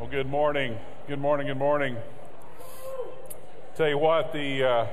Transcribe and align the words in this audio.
Well, 0.00 0.08
good 0.08 0.30
morning. 0.30 0.78
Good 1.08 1.20
morning. 1.20 1.48
Good 1.48 1.58
morning. 1.58 1.98
Tell 3.76 3.86
you 3.86 3.98
what, 3.98 4.32
the 4.32 4.64
uh, 4.64 4.86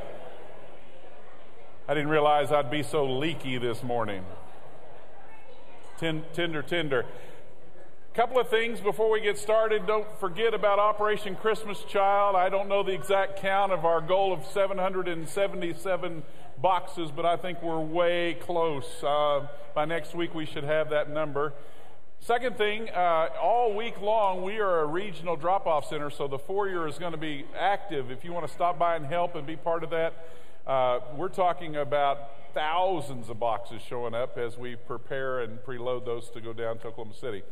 I 1.88 1.94
didn't 1.94 2.10
realize 2.10 2.52
I'd 2.52 2.70
be 2.70 2.84
so 2.84 3.06
leaky 3.06 3.58
this 3.58 3.82
morning. 3.84 4.26
Ten, 5.98 6.26
tender, 6.34 6.62
tender. 6.62 7.06
Couple 8.16 8.38
of 8.38 8.50
things 8.50 8.82
before 8.82 9.10
we 9.10 9.22
get 9.22 9.38
started. 9.38 9.88
Don't 9.88 10.06
forget 10.20 10.54
about 10.54 10.78
Operation 10.78 11.38
Christmas 11.38 11.82
Child. 11.86 12.36
I 12.36 12.50
don't 12.50 12.68
know 12.68 12.84
the 12.84 12.92
exact 12.92 13.40
count 13.40 13.72
of 13.72 13.86
our 13.86 14.02
goal 14.02 14.34
of 14.34 14.46
777 14.48 16.24
boxes, 16.62 17.12
but 17.16 17.26
I 17.26 17.38
think 17.38 17.62
we're 17.62 17.80
way 17.80 18.34
close. 18.42 19.02
Uh, 19.02 19.48
by 19.74 19.86
next 19.86 20.16
week, 20.16 20.36
we 20.36 20.46
should 20.46 20.66
have 20.66 20.90
that 20.90 21.10
number. 21.10 21.54
Second 22.28 22.58
thing, 22.58 22.90
uh, 22.90 23.30
all 23.42 23.74
week 23.74 24.02
long, 24.02 24.44
we 24.44 24.60
are 24.60 24.82
a 24.82 24.86
regional 24.86 25.38
drop 25.38 25.66
off 25.66 25.88
center, 25.88 26.10
so 26.10 26.28
the 26.28 26.38
foyer 26.38 26.86
is 26.86 26.98
going 26.98 27.14
to 27.14 27.18
be 27.18 27.46
active. 27.58 28.12
If 28.12 28.26
you 28.26 28.34
want 28.34 28.46
to 28.46 28.52
stop 28.52 28.78
by 28.78 28.98
and 28.98 29.06
help 29.06 29.36
and 29.36 29.48
be 29.48 29.56
part 29.56 29.82
of 29.82 29.92
that, 29.92 30.28
uh, 30.68 31.00
we're 31.16 31.30
talking 31.30 31.78
about 31.78 32.54
thousands 32.54 33.30
of 33.30 33.40
boxes 33.40 33.82
showing 33.82 34.14
up 34.14 34.38
as 34.38 34.58
we 34.58 34.76
prepare 34.76 35.40
and 35.40 35.60
preload 35.64 36.04
those 36.04 36.30
to 36.32 36.42
go 36.42 36.52
down 36.52 36.80
to 36.80 36.88
Oklahoma 36.88 37.16
City. 37.16 37.44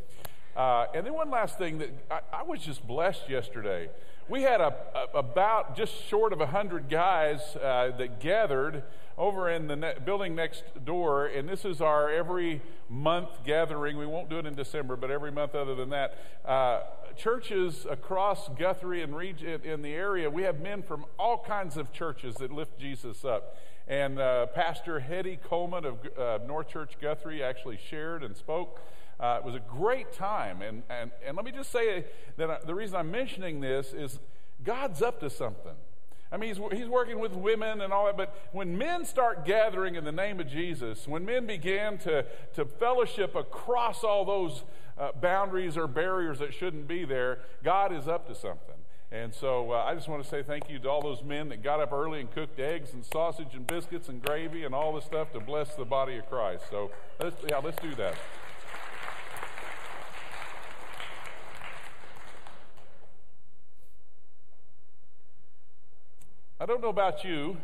Uh, 0.54 0.84
and 0.94 1.06
then 1.06 1.14
one 1.14 1.30
last 1.30 1.56
thing 1.56 1.78
that 1.78 1.88
I, 2.10 2.40
I 2.40 2.42
was 2.42 2.60
just 2.60 2.86
blessed 2.86 3.30
yesterday. 3.30 3.88
We 4.28 4.42
had 4.42 4.60
a, 4.60 4.74
a 4.94 5.18
about 5.20 5.74
just 5.74 6.04
short 6.04 6.34
of 6.34 6.40
100 6.40 6.90
guys 6.90 7.40
uh, 7.56 7.92
that 7.96 8.20
gathered 8.20 8.82
over 9.18 9.48
in 9.48 9.66
the 9.66 9.76
ne- 9.76 9.94
building 10.04 10.34
next 10.34 10.64
door, 10.84 11.26
and 11.26 11.48
this 11.48 11.64
is 11.64 11.80
our 11.80 12.10
every 12.10 12.60
month 12.88 13.30
gathering. 13.44 13.96
We 13.96 14.06
won't 14.06 14.28
do 14.28 14.38
it 14.38 14.46
in 14.46 14.54
December, 14.54 14.96
but 14.96 15.10
every 15.10 15.32
month 15.32 15.54
other 15.54 15.74
than 15.74 15.90
that. 15.90 16.18
Uh, 16.44 16.80
churches 17.16 17.86
across 17.88 18.48
Guthrie 18.58 19.02
and 19.02 19.16
region 19.16 19.62
in 19.64 19.82
the 19.82 19.92
area, 19.92 20.28
we 20.28 20.42
have 20.42 20.60
men 20.60 20.82
from 20.82 21.06
all 21.18 21.42
kinds 21.42 21.76
of 21.76 21.92
churches 21.92 22.36
that 22.36 22.52
lift 22.52 22.78
Jesus 22.78 23.24
up. 23.24 23.56
And 23.88 24.18
uh, 24.18 24.46
Pastor 24.46 25.00
Hetty 25.00 25.38
Coleman 25.42 25.84
of 25.84 25.98
uh, 26.18 26.38
North 26.46 26.68
Church 26.68 26.94
Guthrie 27.00 27.42
actually 27.42 27.78
shared 27.88 28.22
and 28.22 28.36
spoke. 28.36 28.80
Uh, 29.18 29.38
it 29.38 29.46
was 29.46 29.54
a 29.54 29.60
great 29.60 30.12
time. 30.12 30.60
And, 30.60 30.82
and, 30.90 31.10
and 31.24 31.36
let 31.36 31.46
me 31.46 31.52
just 31.52 31.70
say 31.70 32.04
that 32.36 32.50
I, 32.50 32.58
the 32.66 32.74
reason 32.74 32.96
I'm 32.96 33.10
mentioning 33.10 33.60
this 33.60 33.92
is 33.92 34.18
God's 34.62 35.02
up 35.02 35.20
to 35.20 35.30
something. 35.30 35.76
I 36.32 36.36
mean, 36.36 36.54
he's, 36.54 36.78
he's 36.78 36.88
working 36.88 37.18
with 37.20 37.32
women 37.32 37.80
and 37.80 37.92
all 37.92 38.06
that, 38.06 38.16
but 38.16 38.34
when 38.52 38.76
men 38.76 39.04
start 39.04 39.44
gathering 39.44 39.94
in 39.94 40.04
the 40.04 40.12
name 40.12 40.40
of 40.40 40.48
Jesus, 40.48 41.06
when 41.06 41.24
men 41.24 41.46
began 41.46 41.98
to, 41.98 42.24
to 42.54 42.64
fellowship 42.64 43.34
across 43.36 44.02
all 44.02 44.24
those 44.24 44.64
uh, 44.98 45.12
boundaries 45.20 45.76
or 45.76 45.86
barriers 45.86 46.38
that 46.40 46.52
shouldn't 46.52 46.88
be 46.88 47.04
there, 47.04 47.38
God 47.62 47.92
is 47.92 48.08
up 48.08 48.26
to 48.28 48.34
something. 48.34 48.74
And 49.12 49.32
so 49.32 49.70
uh, 49.70 49.84
I 49.84 49.94
just 49.94 50.08
want 50.08 50.24
to 50.24 50.28
say 50.28 50.42
thank 50.42 50.68
you 50.68 50.80
to 50.80 50.90
all 50.90 51.00
those 51.00 51.22
men 51.22 51.48
that 51.50 51.62
got 51.62 51.80
up 51.80 51.92
early 51.92 52.20
and 52.20 52.30
cooked 52.32 52.58
eggs 52.58 52.92
and 52.92 53.04
sausage 53.04 53.54
and 53.54 53.64
biscuits 53.64 54.08
and 54.08 54.20
gravy 54.20 54.64
and 54.64 54.74
all 54.74 54.92
this 54.94 55.04
stuff 55.04 55.32
to 55.32 55.40
bless 55.40 55.76
the 55.76 55.84
body 55.84 56.16
of 56.16 56.28
Christ. 56.28 56.64
So 56.70 56.90
let's, 57.20 57.36
yeah, 57.48 57.58
let's 57.58 57.80
do 57.80 57.94
that. 57.94 58.16
I 66.58 66.64
don't 66.64 66.80
know 66.80 66.88
about 66.88 67.22
you, 67.22 67.58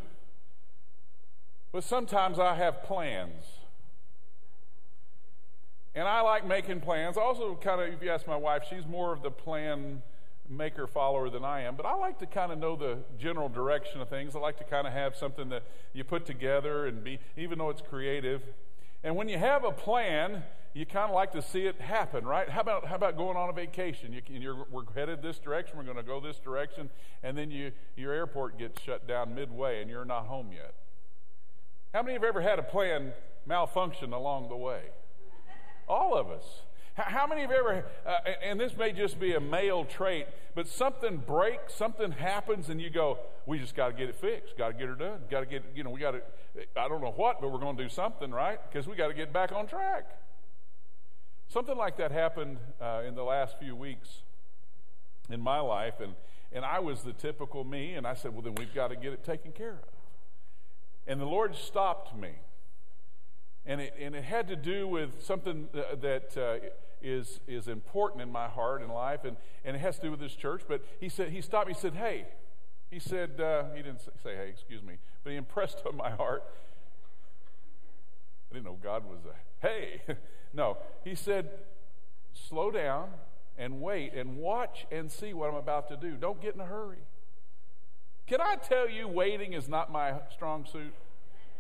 but 1.73 1.83
sometimes 1.83 2.39
I 2.39 2.55
have 2.57 2.83
plans. 2.83 3.45
And 5.95 6.07
I 6.07 6.21
like 6.21 6.47
making 6.47 6.81
plans. 6.81 7.17
Also, 7.17 7.55
kind 7.55 7.81
of, 7.81 7.89
if 7.93 8.03
you 8.03 8.11
ask 8.11 8.27
my 8.27 8.37
wife, 8.37 8.65
she's 8.69 8.87
more 8.87 9.13
of 9.13 9.23
the 9.23 9.31
plan 9.31 10.03
maker 10.49 10.87
follower 10.87 11.31
than 11.31 11.45
I 11.45 11.63
am, 11.63 11.77
but 11.77 11.87
I 11.87 11.95
like 11.95 12.19
to 12.19 12.27
kind 12.27 12.53
of 12.53 12.59
know 12.59 12.77
the 12.77 12.99
general 13.19 13.49
direction 13.49 14.01
of 14.03 14.09
things. 14.09 14.37
I 14.37 14.39
like 14.39 14.59
to 14.59 14.65
kind 14.65 14.87
of 14.87 14.93
have 14.93 15.17
something 15.17 15.49
that 15.49 15.63
you 15.95 16.05
put 16.05 16.27
together 16.27 16.87
and 16.87 17.03
be, 17.03 17.19
even 17.37 17.59
though 17.59 17.71
it's 17.71 17.81
creative. 17.81 18.43
And 19.05 19.17
when 19.17 19.29
you 19.29 19.39
have 19.39 19.65
a 19.65 19.73
plan, 19.73 20.43
you 20.75 20.87
kind 20.87 21.11
of 21.11 21.15
like 21.15 21.33
to 21.33 21.43
see 21.43 21.67
it 21.67 21.81
happen, 21.81 22.25
right? 22.25 22.49
How 22.49 22.61
about 22.61 22.87
how 22.87 22.95
about 22.95 23.17
going 23.17 23.37
on 23.37 23.51
a 23.51 23.53
vacation? 23.53 24.13
You, 24.13 24.23
you're, 24.29 24.67
we're 24.71 24.85
headed 24.95 25.23
this 25.23 25.39
direction. 25.39 25.77
We're 25.77 25.85
going 25.85 25.97
to 25.97 26.03
go 26.03 26.21
this 26.21 26.39
direction, 26.39 26.89
and 27.23 27.37
then 27.37 27.51
you 27.51 27.73
your 27.97 28.13
airport 28.13 28.59
gets 28.59 28.81
shut 28.83 29.07
down 29.07 29.35
midway, 29.35 29.83
and 29.83 29.91
you're 29.91 30.05
not 30.05 30.27
home 30.27 30.51
yet. 30.53 30.75
How 31.93 32.03
many 32.03 32.15
have 32.15 32.25
ever 32.25 32.41
had 32.41 32.59
a 32.59 32.63
plan 32.63 33.13
malfunction 33.45 34.13
along 34.13 34.49
the 34.49 34.57
way? 34.57 34.83
All 35.89 36.17
of 36.17 36.31
us. 36.31 36.63
How 36.95 37.27
many 37.27 37.41
have 37.41 37.51
ever, 37.51 37.87
uh, 38.07 38.19
and 38.43 38.61
this 38.61 38.77
may 38.77 38.93
just 38.93 39.19
be 39.19 39.33
a 39.33 39.41
male 39.41 39.85
trait, 39.87 40.27
but 40.55 40.69
something 40.69 41.17
breaks, 41.17 41.75
something 41.75 42.13
happens, 42.13 42.69
and 42.69 42.83
you 42.83 42.91
go, 42.91 43.19
we 43.47 43.59
just 43.59 43.75
got 43.75 43.89
to 43.89 43.95
get 43.95 44.11
it 44.11 44.17
fixed, 44.17 44.59
got 44.59 44.69
to 44.69 44.75
get 44.75 44.89
her 44.89 44.95
done, 44.95 45.21
got 45.31 45.41
to 45.41 45.47
get, 45.47 45.65
you 45.75 45.85
know, 45.85 45.91
we 45.91 46.01
got 46.01 46.11
to, 46.11 46.21
I 46.77 46.89
don't 46.89 47.01
know 47.01 47.15
what, 47.17 47.41
but 47.41 47.51
we're 47.51 47.61
going 47.61 47.79
to 47.79 47.83
do 47.83 47.89
something, 47.89 48.31
right? 48.31 48.59
Because 48.71 48.87
we 48.87 48.95
got 48.95 49.09
to 49.09 49.15
get 49.15 49.33
back 49.33 49.53
on 49.53 49.67
track. 49.67 50.05
Something 51.49 51.79
like 51.79 51.97
that 51.97 52.13
happened 52.13 52.59
uh, 52.81 53.03
in 53.07 53.15
the 53.15 53.25
last 53.25 53.59
few 53.59 53.75
weeks 53.75 54.23
in 55.31 55.41
my 55.41 55.61
life, 55.61 55.95
and, 56.01 56.15
and 56.53 56.63
I 56.63 56.81
was 56.81 57.03
the 57.03 57.15
typical 57.15 57.65
me, 57.65 57.95
and 57.95 58.07
I 58.07 58.13
said, 58.15 58.33
Well, 58.33 58.43
then 58.43 58.55
we've 58.55 58.75
got 58.75 58.89
to 58.89 58.97
get 58.97 59.15
it 59.15 59.25
taken 59.25 59.53
care 59.53 59.73
of. 59.83 59.89
And 61.07 61.21
the 61.21 61.27
Lord 61.27 61.57
stopped 61.57 62.17
me. 62.17 62.33
And 63.65 63.81
it, 63.81 63.95
and 63.99 64.15
it 64.15 64.25
had 64.25 64.49
to 64.49 64.57
do 64.57 64.89
with 64.89 65.25
something 65.25 65.69
that 65.73 66.37
uh, 66.37 66.67
is, 67.01 67.41
is 67.47 67.69
important 67.69 68.23
in 68.23 68.31
my 68.31 68.49
heart 68.49 68.83
and 68.83 68.93
life, 68.93 69.25
and, 69.25 69.37
and 69.65 69.77
it 69.77 69.81
has 69.81 69.97
to 69.97 70.03
do 70.03 70.11
with 70.11 70.21
this 70.21 70.35
church. 70.35 70.63
But 70.67 70.83
he 71.01 71.09
said, 71.09 71.31
he 71.31 71.41
stopped 71.41 71.69
me, 71.69 71.75
he 71.75 71.81
said, 71.81 71.95
Hey, 71.95 72.27
he 72.91 72.99
said, 72.99 73.41
uh, 73.41 73.65
he 73.75 73.83
didn't 73.83 74.01
say, 74.01 74.37
Hey, 74.37 74.49
excuse 74.49 74.83
me, 74.83 74.95
but 75.23 75.31
he 75.31 75.37
impressed 75.37 75.83
on 75.87 75.97
my 75.97 76.11
heart. 76.11 76.43
I 78.51 78.55
didn't 78.55 78.67
know 78.67 78.79
God 78.83 79.05
was 79.09 79.21
a 79.25 79.67
hey. 79.67 80.03
No, 80.55 80.77
he 81.03 81.15
said, 81.15 81.49
slow 82.35 82.71
down 82.71 83.09
and 83.57 83.81
wait 83.81 84.13
and 84.13 84.37
watch 84.37 84.87
and 84.93 85.11
see 85.11 85.33
what 85.33 85.49
I'm 85.49 85.57
about 85.57 85.89
to 85.89 85.97
do. 85.97 86.17
Don't 86.17 86.43
get 86.43 86.55
in 86.55 86.61
a 86.61 86.67
hurry. 86.67 87.05
Can 88.27 88.41
I 88.41 88.57
tell 88.57 88.89
you, 88.89 89.09
waiting 89.09 89.55
is 89.55 89.69
not 89.69 89.91
my 89.91 90.15
strong 90.31 90.67
suit? 90.67 90.93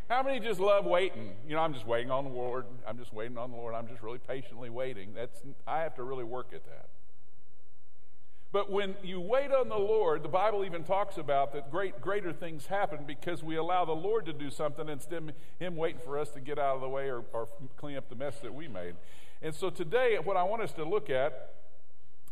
How 0.09 0.23
many 0.23 0.41
just 0.41 0.61
love 0.61 0.85
waiting? 0.85 1.33
You 1.49 1.57
know, 1.57 1.63
I'm 1.63 1.73
just 1.73 1.87
waiting 1.87 2.11
on 2.11 2.25
the 2.25 2.31
Lord. 2.31 2.67
I'm 2.87 2.99
just 2.99 3.13
waiting 3.13 3.39
on 3.39 3.51
the 3.51 3.57
Lord. 3.57 3.75
I'm 3.75 3.89
just 3.89 4.03
really 4.03 4.19
patiently 4.19 4.69
waiting. 4.71 5.15
That's 5.15 5.41
I 5.67 5.81
have 5.81 5.95
to 5.97 6.03
really 6.03 6.25
work 6.25 6.49
at 6.53 6.65
that. 6.67 6.89
But 8.53 8.71
when 8.71 8.97
you 9.03 9.19
wait 9.19 9.51
on 9.51 9.71
the 9.71 9.79
Lord, 9.79 10.23
the 10.23 10.29
Bible 10.29 10.63
even 10.65 10.85
talks 10.85 11.17
about 11.17 11.55
that 11.55 11.71
great, 11.71 12.03
greater 12.03 12.35
things 12.35 12.67
happen 12.67 13.05
because 13.07 13.43
we 13.43 13.57
allow 13.57 13.87
the 13.87 13.93
Lord 13.93 14.27
to 14.27 14.35
do 14.35 14.51
something 14.51 14.91
instead 14.91 15.23
of 15.23 15.31
Him 15.59 15.75
waiting 15.75 16.01
for 16.05 16.19
us 16.19 16.31
to 16.33 16.41
get 16.41 16.59
out 16.59 16.75
of 16.75 16.83
the 16.83 16.89
way 16.89 17.09
or, 17.09 17.25
or 17.33 17.49
clean 17.79 17.97
up 17.97 18.11
the 18.11 18.15
mess 18.15 18.41
that 18.41 18.53
we 18.53 18.69
made. 18.69 18.95
And 19.41 19.55
so 19.55 19.71
today, 19.71 20.19
what 20.23 20.37
I 20.37 20.43
want 20.43 20.61
us 20.61 20.73
to 20.73 20.85
look 20.85 21.09
at 21.09 21.55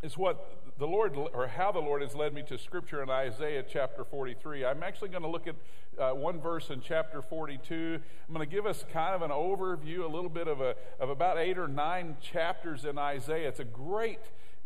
is 0.03 0.17
what 0.17 0.57
the 0.79 0.87
Lord, 0.87 1.15
or 1.17 1.47
how 1.47 1.73
the 1.73 1.81
Lord 1.81 2.01
has 2.01 2.15
led 2.15 2.33
me 2.33 2.43
to 2.49 2.59
Scripture 2.59 3.03
in 3.03 3.11
Isaiah 3.11 3.63
chapter 3.63 4.03
43. 4.05 4.65
I'm 4.65 4.83
actually 4.83 5.11
going 5.11 5.23
to 5.23 5.29
look 5.29 5.47
at 5.47 5.57
uh, 5.99 6.15
one 6.15 6.41
verse 6.41 6.71
in 6.71 6.81
chapter 6.81 7.21
42. 7.21 8.01
I'm 8.27 8.35
going 8.35 8.49
to 8.49 8.55
give 8.55 8.65
us 8.65 8.85
kind 8.93 9.15
of 9.15 9.23
an 9.23 9.31
overview, 9.31 10.05
a 10.05 10.09
little 10.09 10.31
bit 10.31 10.49
of, 10.49 10.63
a, 10.63 10.75
of 10.99 11.11
about 11.11 11.37
eight 11.37 11.59
or 11.59 11.69
nine 11.69 12.17
chapters 12.23 12.87
in 12.87 12.97
Isaiah. 12.97 13.49
It's 13.49 13.61
a 13.61 13.65
great 13.65 14.21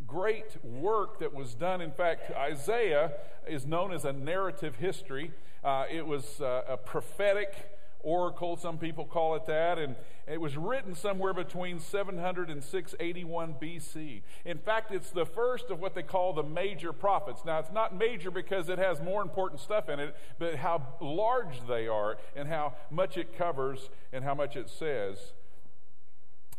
great 0.06 0.62
work 0.62 1.18
that 1.20 1.32
was 1.32 1.54
done. 1.54 1.80
In 1.80 1.90
fact, 1.90 2.30
Isaiah 2.32 3.12
is 3.48 3.64
known 3.64 3.92
as 3.92 4.04
a 4.04 4.12
narrative 4.12 4.76
history. 4.76 5.32
Uh, 5.62 5.84
it 5.90 6.06
was 6.06 6.40
uh, 6.40 6.62
a 6.68 6.76
prophetic 6.76 7.73
oracle, 8.04 8.56
some 8.56 8.78
people 8.78 9.04
call 9.04 9.34
it 9.34 9.46
that, 9.46 9.78
and 9.78 9.96
it 10.26 10.40
was 10.40 10.56
written 10.56 10.94
somewhere 10.94 11.34
between 11.34 11.80
700 11.80 12.50
and 12.50 12.62
681 12.62 13.54
BC. 13.60 14.22
In 14.44 14.58
fact, 14.58 14.92
it's 14.92 15.10
the 15.10 15.26
first 15.26 15.70
of 15.70 15.80
what 15.80 15.94
they 15.94 16.02
call 16.02 16.32
the 16.32 16.42
major 16.42 16.92
prophets. 16.92 17.44
Now, 17.44 17.58
it's 17.58 17.72
not 17.72 17.96
major 17.96 18.30
because 18.30 18.68
it 18.68 18.78
has 18.78 19.00
more 19.00 19.22
important 19.22 19.60
stuff 19.60 19.88
in 19.88 20.00
it, 20.00 20.16
but 20.38 20.56
how 20.56 20.82
large 21.00 21.66
they 21.66 21.88
are 21.88 22.16
and 22.36 22.48
how 22.48 22.74
much 22.90 23.16
it 23.16 23.36
covers 23.36 23.90
and 24.12 24.24
how 24.24 24.34
much 24.34 24.56
it 24.56 24.70
says. 24.70 25.32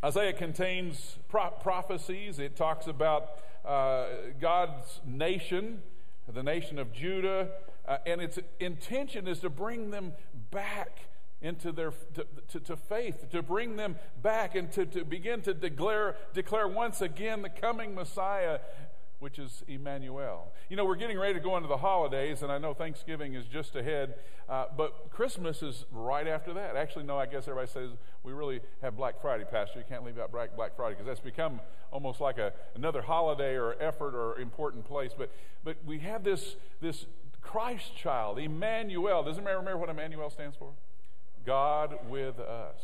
Isaiah 0.04 0.32
contains 0.32 1.16
pro- 1.28 1.50
prophecies. 1.50 2.38
It 2.38 2.54
talks 2.54 2.86
about 2.86 3.38
uh, 3.64 4.06
God's 4.40 5.00
nation, 5.04 5.82
the 6.32 6.42
nation 6.42 6.78
of 6.78 6.92
Judah, 6.92 7.48
uh, 7.88 7.98
and 8.06 8.20
its 8.20 8.38
intention 8.60 9.26
is 9.26 9.40
to 9.40 9.50
bring 9.50 9.90
them 9.90 10.12
back 10.50 11.00
into 11.42 11.72
their 11.72 11.92
to, 12.14 12.26
to, 12.48 12.60
to, 12.60 12.76
faith, 12.76 13.30
to 13.30 13.42
bring 13.42 13.76
them 13.76 13.96
back 14.22 14.54
and 14.54 14.72
to, 14.72 14.86
to 14.86 15.04
begin 15.04 15.42
to 15.42 15.54
declare 15.54 16.16
declare 16.34 16.66
once 16.66 17.00
again 17.00 17.42
the 17.42 17.50
coming 17.50 17.94
Messiah 17.94 18.58
which 19.18 19.38
is 19.38 19.64
Emmanuel. 19.66 20.52
You 20.68 20.76
know, 20.76 20.84
we're 20.84 20.96
getting 20.96 21.18
ready 21.18 21.34
to 21.34 21.40
go 21.40 21.56
into 21.56 21.68
the 21.68 21.78
holidays, 21.78 22.42
and 22.42 22.52
I 22.52 22.58
know 22.58 22.74
Thanksgiving 22.74 23.34
is 23.34 23.46
just 23.46 23.74
ahead, 23.74 24.14
uh, 24.48 24.66
but 24.76 25.10
Christmas 25.10 25.62
is 25.62 25.86
right 25.90 26.26
after 26.26 26.52
that. 26.54 26.76
Actually, 26.76 27.04
no, 27.04 27.18
I 27.18 27.26
guess 27.26 27.48
everybody 27.48 27.70
says 27.70 27.90
we 28.22 28.32
really 28.32 28.60
have 28.82 28.96
Black 28.96 29.20
Friday, 29.20 29.44
Pastor. 29.50 29.78
You 29.78 29.84
can't 29.88 30.04
leave 30.04 30.18
out 30.18 30.30
Black, 30.32 30.54
Black 30.54 30.76
Friday 30.76 30.94
because 30.94 31.06
that's 31.06 31.20
become 31.20 31.60
almost 31.90 32.20
like 32.20 32.38
a, 32.38 32.52
another 32.74 33.02
holiday 33.02 33.54
or 33.54 33.74
effort 33.80 34.14
or 34.14 34.38
important 34.38 34.84
place. 34.84 35.12
But, 35.16 35.32
but 35.64 35.78
we 35.86 36.00
have 36.00 36.22
this, 36.22 36.56
this 36.82 37.06
Christ 37.40 37.96
child, 37.96 38.38
Emmanuel. 38.38 39.22
Does 39.22 39.36
anybody 39.36 39.56
remember 39.56 39.78
what 39.78 39.88
Emmanuel 39.88 40.28
stands 40.28 40.56
for? 40.56 40.72
God 41.46 41.98
with 42.08 42.38
us. 42.38 42.80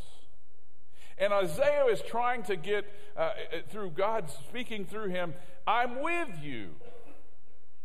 And 1.18 1.32
Isaiah 1.32 1.84
is 1.86 2.00
trying 2.00 2.42
to 2.44 2.56
get, 2.56 2.86
uh, 3.16 3.30
through 3.68 3.90
God 3.90 4.30
speaking 4.48 4.86
through 4.86 5.08
him, 5.08 5.34
I'm 5.66 6.00
with 6.00 6.30
you. 6.40 6.70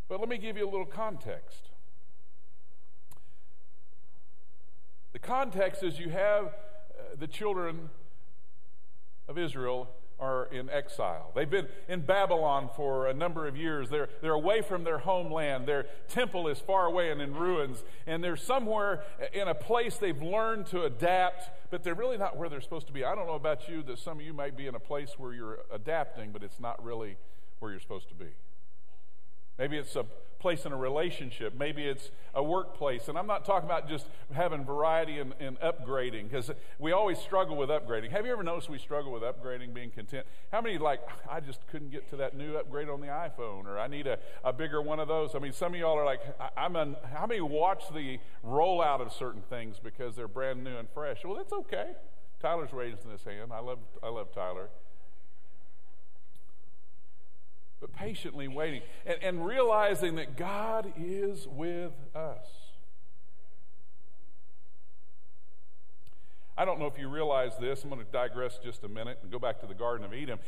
But 0.08 0.20
let 0.20 0.30
me 0.30 0.38
give 0.38 0.56
you 0.56 0.66
a 0.66 0.72
little 0.72 0.86
context. 0.86 1.70
The 5.12 5.20
context 5.20 5.84
is 5.84 6.00
you 6.00 6.10
have 6.10 6.46
uh, 6.46 6.52
the 7.20 7.28
children 7.28 7.90
of 9.28 9.38
Israel 9.38 9.90
are 10.20 10.46
in 10.52 10.70
exile. 10.70 11.32
They've 11.36 11.50
been 11.50 11.68
in 11.88 12.02
Babylon 12.02 12.70
for 12.76 13.08
a 13.08 13.14
number 13.14 13.48
of 13.48 13.56
years. 13.56 13.90
They're, 13.90 14.10
they're 14.22 14.34
away 14.34 14.62
from 14.62 14.84
their 14.84 14.98
homeland. 14.98 15.68
Their 15.68 15.86
temple 16.08 16.48
is 16.48 16.60
far 16.60 16.86
away 16.86 17.12
and 17.12 17.22
in 17.22 17.36
ruins. 17.36 17.84
And 18.08 18.24
they're 18.24 18.36
somewhere 18.36 19.04
in 19.34 19.48
a 19.48 19.54
place 19.54 19.98
they've 19.98 20.22
learned 20.22 20.68
to 20.68 20.84
adapt, 20.84 21.50
but 21.70 21.84
they're 21.84 21.96
really 21.96 22.18
not 22.18 22.36
where 22.38 22.50
they're 22.50 22.62
supposed 22.62 22.88
to 22.88 22.94
be. 22.94 23.06
I 23.06 23.14
don't 23.16 23.28
know 23.28 23.36
about 23.36 23.70
you, 23.70 23.84
that 23.84 24.00
some 24.00 24.20
of 24.20 24.26
you 24.26 24.34
might 24.34 24.58
be 24.58 24.68
in 24.68 24.76
a 24.76 24.80
place 24.80 25.14
where 25.18 25.34
you're 25.34 25.60
adapting, 25.72 26.32
but 26.32 26.42
it's 26.42 26.60
not 26.60 26.84
really 26.84 27.18
where 27.60 27.72
you're 27.72 27.80
supposed 27.80 28.10
to 28.10 28.16
be. 28.16 28.30
Maybe 29.58 29.78
it's 29.78 29.96
a 29.96 30.06
place 30.40 30.66
in 30.66 30.72
a 30.72 30.78
relationship. 30.78 31.54
Maybe 31.58 31.84
it's 31.84 32.12
a 32.34 32.44
workplace. 32.44 33.08
And 33.08 33.18
I'm 33.18 33.28
not 33.28 33.46
talking 33.46 33.68
about 33.68 33.90
just 33.90 34.08
having 34.32 34.64
variety 34.64 35.20
and, 35.20 35.34
and 35.40 35.60
upgrading, 35.60 36.30
because 36.30 36.52
we 36.80 36.92
always 36.92 37.18
struggle 37.18 37.56
with 37.56 37.70
upgrading. 37.70 38.12
Have 38.12 38.26
you 38.26 38.32
ever 38.32 38.44
noticed 38.44 38.70
we 38.70 38.78
struggle 38.78 39.12
with 39.12 39.24
upgrading, 39.24 39.74
being 39.74 39.90
content? 39.90 40.26
How 40.52 40.62
many, 40.62 40.78
like, 40.78 41.02
I 41.30 41.40
just 41.40 41.66
couldn't 41.68 41.92
get 41.92 42.10
to 42.12 42.16
that 42.18 42.36
new 42.36 42.56
upgrade 42.56 42.90
on 42.90 43.02
the 43.02 43.08
iPhone, 43.08 43.66
or 43.66 43.80
I 43.80 43.88
need 43.88 44.08
a, 44.08 44.20
a 44.44 44.54
bigger 44.54 44.82
one 44.82 45.00
of 45.00 45.08
those? 45.08 45.36
I 45.36 45.40
mean, 45.40 45.54
some 45.54 45.74
of 45.74 45.80
y'all 45.80 45.98
are 45.98 46.06
like, 46.06 46.22
I, 46.40 46.66
am 46.66 46.76
an, 46.76 46.96
how 47.14 47.26
many 47.26 47.42
watch 47.42 47.84
the 47.94 48.20
rollout 48.46 49.02
of 49.02 49.12
certain 49.12 49.42
things 49.50 49.78
because 49.84 50.16
they're 50.16 50.28
brand 50.28 50.64
new 50.64 50.78
and 50.78 50.88
fresh? 50.94 51.26
Well, 51.26 51.36
that's 51.36 51.54
okay. 51.54 51.94
Tyler's 52.40 52.72
raising 52.72 53.10
his 53.10 53.24
hand. 53.24 53.52
I 53.52 53.60
love, 53.60 53.80
I 54.04 54.10
love 54.10 54.32
Tyler 54.34 54.70
but 57.80 57.94
patiently 57.94 58.48
waiting 58.48 58.82
and, 59.06 59.18
and 59.22 59.46
realizing 59.46 60.16
that 60.16 60.38
God 60.38 60.94
is 60.98 61.48
with 61.48 61.94
us. 62.16 62.67
I 66.58 66.66
don't 66.66 66.80
know 66.80 66.88
if 66.88 66.98
you 66.98 67.08
realize 67.08 67.52
this. 67.60 67.84
I'm 67.84 67.90
going 67.90 68.04
to 68.04 68.12
digress 68.12 68.60
just 68.64 68.84
a 68.84 68.88
minute 68.88 69.20
and 69.22 69.32
go 69.32 69.38
back 69.38 69.60
to 69.60 69.68
the 69.68 69.76
Garden 69.76 70.04
of 70.04 70.14
Eden. 70.14 70.40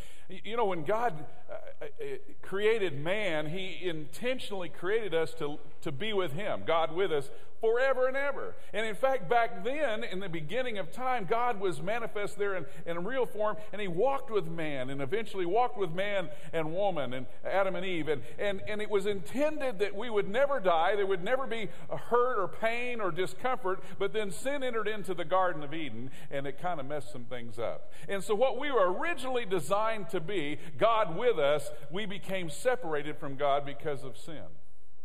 You 0.44 0.58
know, 0.58 0.66
when 0.66 0.84
God 0.84 1.14
uh, 1.50 1.54
uh, 1.54 1.86
uh, 1.86 2.16
created 2.42 3.00
man, 3.00 3.48
He 3.48 3.78
intentionally 3.88 4.70
created 4.70 5.14
us 5.14 5.36
to, 5.36 5.60
to 5.82 5.92
be 5.92 6.14
with 6.14 6.34
Him, 6.34 6.64
God 6.66 6.96
with 6.96 7.12
us 7.12 7.30
forever 7.62 8.08
and 8.08 8.16
ever. 8.16 8.56
And 8.74 8.86
in 8.86 8.96
fact, 8.96 9.30
back 9.30 9.64
then, 9.64 10.04
in 10.04 10.20
the 10.20 10.30
beginning 10.30 10.78
of 10.78 10.92
time, 10.92 11.26
God 11.30 11.60
was 11.60 11.82
manifest 11.82 12.38
there 12.38 12.56
in, 12.56 12.66
in 12.86 13.04
real 13.04 13.26
form, 13.26 13.58
and 13.72 13.82
He 13.82 13.88
walked 13.88 14.32
with 14.32 14.48
man, 14.48 14.90
and 14.90 15.02
eventually 15.02 15.46
walked 15.46 15.78
with 15.78 15.92
man 15.92 16.30
and 16.54 16.74
woman, 16.74 17.14
and 17.14 17.26
Adam 17.46 17.76
and 17.76 17.86
Eve. 17.86 18.08
And, 18.08 18.22
and, 18.38 18.62
and 18.68 18.82
it 18.82 18.90
was 18.90 19.06
intended 19.06 19.80
that 19.80 19.96
we 19.96 20.10
would 20.10 20.30
never 20.30 20.60
die, 20.60 20.96
there 20.96 21.06
would 21.06 21.24
never 21.24 21.46
be 21.46 21.70
hurt 21.90 22.42
or 22.42 22.48
pain 22.48 23.02
or 23.02 23.12
discomfort, 23.12 23.84
but 23.98 24.14
then 24.14 24.32
sin 24.32 24.64
entered 24.64 24.88
into 24.88 25.14
the 25.14 25.26
Garden 25.26 25.64
of 25.64 25.74
Eden, 25.74 25.99
and 26.32 26.48
it 26.48 26.62
kind 26.62 26.80
of 26.80 26.86
messed 26.86 27.12
some 27.12 27.26
things 27.26 27.60
up. 27.60 27.92
And 28.08 28.24
so, 28.24 28.36
what 28.36 28.60
we 28.60 28.72
were 28.72 28.92
originally 28.92 29.46
designed 29.46 30.10
to 30.10 30.20
be, 30.20 30.60
God 30.78 31.18
with 31.18 31.38
us, 31.38 31.72
we 31.92 32.06
became 32.06 32.50
separated 32.50 33.18
from 33.18 33.36
God 33.36 33.66
because 33.66 34.04
of 34.04 34.18
sin. 34.18 34.44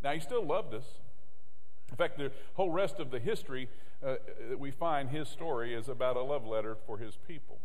Now, 0.03 0.13
He 0.13 0.21
still 0.21 0.45
loved 0.45 0.75
us. 0.75 0.85
In 1.91 1.97
fact, 1.97 2.19
the 2.19 2.33
whole 2.55 2.71
rest 2.71 2.99
of 2.99 3.11
the 3.11 3.19
history 3.19 3.69
uh, 4.05 4.17
that 4.49 4.59
we 4.59 4.71
find, 4.71 5.11
his 5.11 5.29
story, 5.29 5.75
is 5.75 5.89
about 5.89 6.17
a 6.17 6.23
love 6.23 6.47
letter 6.47 6.77
for 6.87 6.99
his 6.99 7.17
people. 7.27 7.59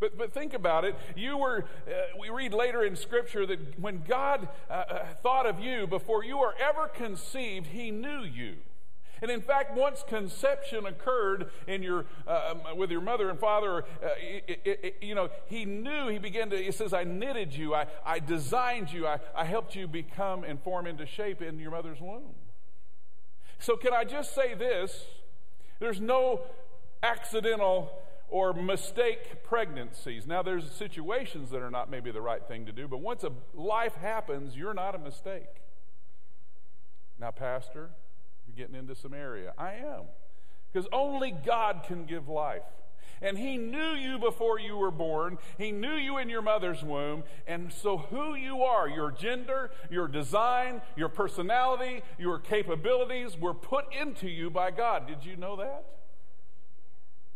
But, 0.00 0.16
but 0.16 0.32
think 0.32 0.54
about 0.54 0.84
it. 0.84 0.94
You 1.16 1.36
were, 1.36 1.64
uh, 1.88 1.90
we 2.20 2.30
read 2.30 2.52
later 2.52 2.84
in 2.84 2.94
Scripture 2.94 3.44
that 3.46 3.80
when 3.80 4.04
God 4.06 4.48
uh, 4.70 4.72
uh 4.72 5.06
thought 5.22 5.46
of 5.46 5.58
you 5.58 5.86
before 5.88 6.22
you 6.22 6.38
were 6.38 6.54
ever 6.60 6.86
conceived, 6.86 7.66
He 7.66 7.90
knew 7.90 8.22
you. 8.22 8.56
And 9.22 9.30
in 9.30 9.40
fact, 9.40 9.76
once 9.76 10.04
conception 10.06 10.86
occurred 10.86 11.50
in 11.66 11.82
your, 11.82 12.06
uh, 12.26 12.54
um, 12.66 12.78
with 12.78 12.90
your 12.90 13.00
mother 13.00 13.30
and 13.30 13.38
father, 13.38 13.84
uh, 14.02 14.08
it, 14.18 14.60
it, 14.64 14.80
it, 14.82 14.96
you 15.02 15.14
know, 15.14 15.28
he 15.46 15.64
knew, 15.64 16.08
he 16.08 16.18
began 16.18 16.50
to, 16.50 16.56
He 16.56 16.72
says, 16.72 16.92
I 16.92 17.04
knitted 17.04 17.54
you, 17.54 17.74
I, 17.74 17.86
I 18.04 18.18
designed 18.18 18.92
you, 18.92 19.06
I, 19.06 19.18
I 19.34 19.44
helped 19.44 19.74
you 19.74 19.86
become 19.88 20.44
and 20.44 20.62
form 20.62 20.86
into 20.86 21.06
shape 21.06 21.42
in 21.42 21.58
your 21.58 21.70
mother's 21.70 22.00
womb. 22.00 22.34
So, 23.58 23.76
can 23.76 23.92
I 23.92 24.04
just 24.04 24.34
say 24.34 24.54
this? 24.54 25.04
There's 25.80 26.00
no 26.00 26.42
accidental 27.02 27.90
or 28.30 28.52
mistake 28.52 29.42
pregnancies. 29.42 30.26
Now, 30.26 30.42
there's 30.42 30.70
situations 30.70 31.50
that 31.50 31.62
are 31.62 31.70
not 31.70 31.90
maybe 31.90 32.10
the 32.10 32.20
right 32.20 32.46
thing 32.46 32.66
to 32.66 32.72
do, 32.72 32.86
but 32.86 33.00
once 33.00 33.24
a 33.24 33.32
life 33.54 33.94
happens, 33.94 34.56
you're 34.56 34.74
not 34.74 34.94
a 34.94 34.98
mistake. 34.98 35.62
Now, 37.18 37.30
Pastor, 37.30 37.90
getting 38.58 38.74
into 38.74 38.94
Samaria. 38.94 39.54
I 39.56 39.74
am. 39.74 40.02
Because 40.70 40.88
only 40.92 41.30
God 41.30 41.84
can 41.86 42.04
give 42.04 42.28
life. 42.28 42.62
And 43.22 43.38
He 43.38 43.56
knew 43.56 43.92
you 43.92 44.18
before 44.18 44.60
you 44.60 44.76
were 44.76 44.90
born. 44.90 45.38
He 45.56 45.72
knew 45.72 45.94
you 45.94 46.18
in 46.18 46.28
your 46.28 46.42
mother's 46.42 46.82
womb. 46.82 47.24
And 47.46 47.72
so, 47.72 47.96
who 47.96 48.34
you 48.34 48.62
are, 48.62 48.88
your 48.88 49.10
gender, 49.10 49.70
your 49.90 50.06
design, 50.08 50.82
your 50.96 51.08
personality, 51.08 52.02
your 52.18 52.38
capabilities 52.38 53.36
were 53.38 53.54
put 53.54 53.86
into 53.98 54.28
you 54.28 54.50
by 54.50 54.70
God. 54.70 55.06
Did 55.06 55.24
you 55.24 55.36
know 55.36 55.56
that? 55.56 55.84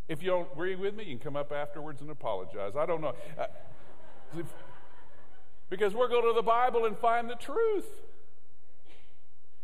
If 0.08 0.22
you 0.22 0.30
don't 0.30 0.52
agree 0.52 0.76
with 0.76 0.94
me, 0.94 1.04
you 1.04 1.16
can 1.16 1.24
come 1.24 1.36
up 1.36 1.52
afterwards 1.52 2.00
and 2.00 2.10
apologize. 2.10 2.74
I 2.76 2.86
don't 2.86 3.00
know. 3.00 3.14
Uh, 3.38 3.46
because 5.70 5.94
we're 5.94 6.08
going 6.08 6.26
to 6.26 6.34
the 6.34 6.42
Bible 6.42 6.84
and 6.84 6.98
find 6.98 7.30
the 7.30 7.34
truth. 7.34 7.86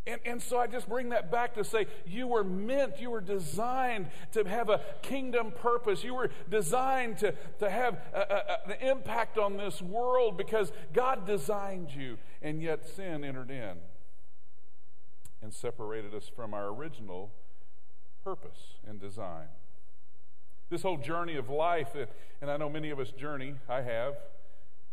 And, 0.08 0.20
and 0.24 0.42
so 0.42 0.58
I 0.58 0.66
just 0.66 0.88
bring 0.88 1.10
that 1.10 1.30
back 1.30 1.54
to 1.54 1.64
say 1.64 1.86
you 2.06 2.26
were 2.26 2.42
meant, 2.42 2.98
you 2.98 3.10
were 3.10 3.20
designed 3.20 4.06
to 4.32 4.42
have 4.44 4.70
a 4.70 4.80
kingdom 5.02 5.52
purpose. 5.52 6.02
You 6.02 6.14
were 6.14 6.30
designed 6.48 7.18
to, 7.18 7.34
to 7.58 7.68
have 7.68 8.00
an 8.66 8.76
impact 8.80 9.36
on 9.36 9.58
this 9.58 9.82
world 9.82 10.38
because 10.38 10.72
God 10.94 11.26
designed 11.26 11.90
you, 11.94 12.16
and 12.40 12.62
yet 12.62 12.88
sin 12.88 13.22
entered 13.22 13.50
in 13.50 13.76
and 15.42 15.52
separated 15.52 16.14
us 16.14 16.30
from 16.34 16.54
our 16.54 16.68
original 16.68 17.30
purpose 18.24 18.76
and 18.88 18.98
design. 18.98 19.48
This 20.70 20.82
whole 20.82 20.96
journey 20.96 21.36
of 21.36 21.50
life, 21.50 21.94
and 22.40 22.50
I 22.50 22.56
know 22.56 22.70
many 22.70 22.88
of 22.88 22.98
us 22.98 23.10
journey, 23.10 23.56
I 23.68 23.82
have 23.82 24.14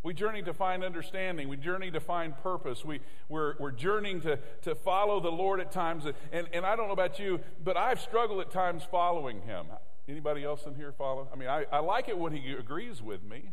we 0.05 0.13
journey 0.13 0.43
to 0.43 0.53
find 0.53 0.83
understanding. 0.83 1.49
We 1.49 1.57
journey 1.57 1.89
to 1.89 1.99
find 1.99 2.37
purpose. 2.37 2.85
We, 2.85 2.99
we're, 3.27 3.55
we're 3.57 3.71
journeying 3.71 4.21
to, 4.21 4.37
to 4.61 4.75
follow 4.75 5.19
the 5.19 5.31
Lord 5.31 5.59
at 5.59 5.71
times. 5.71 6.05
And, 6.31 6.47
and 6.53 6.63
I 6.63 6.75
don't 6.75 6.85
know 6.85 6.93
about 6.93 7.17
you, 7.17 7.39
but 7.63 7.75
I've 7.75 7.99
struggled 7.99 8.39
at 8.39 8.51
times 8.51 8.83
following 8.89 9.41
Him. 9.41 9.65
Anybody 10.07 10.43
else 10.43 10.67
in 10.67 10.75
here 10.75 10.91
follow? 10.91 11.27
I 11.33 11.35
mean, 11.35 11.49
I, 11.49 11.65
I 11.71 11.79
like 11.79 12.07
it 12.07 12.19
when 12.19 12.33
He 12.33 12.51
agrees 12.51 13.01
with 13.01 13.23
me. 13.23 13.49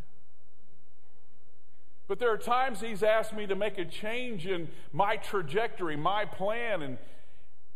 But 2.07 2.19
there 2.19 2.31
are 2.31 2.37
times 2.37 2.83
He's 2.83 3.03
asked 3.03 3.33
me 3.33 3.47
to 3.47 3.57
make 3.57 3.79
a 3.79 3.87
change 3.87 4.47
in 4.47 4.69
my 4.93 5.17
trajectory, 5.17 5.97
my 5.97 6.27
plan, 6.27 6.83
and 6.83 6.99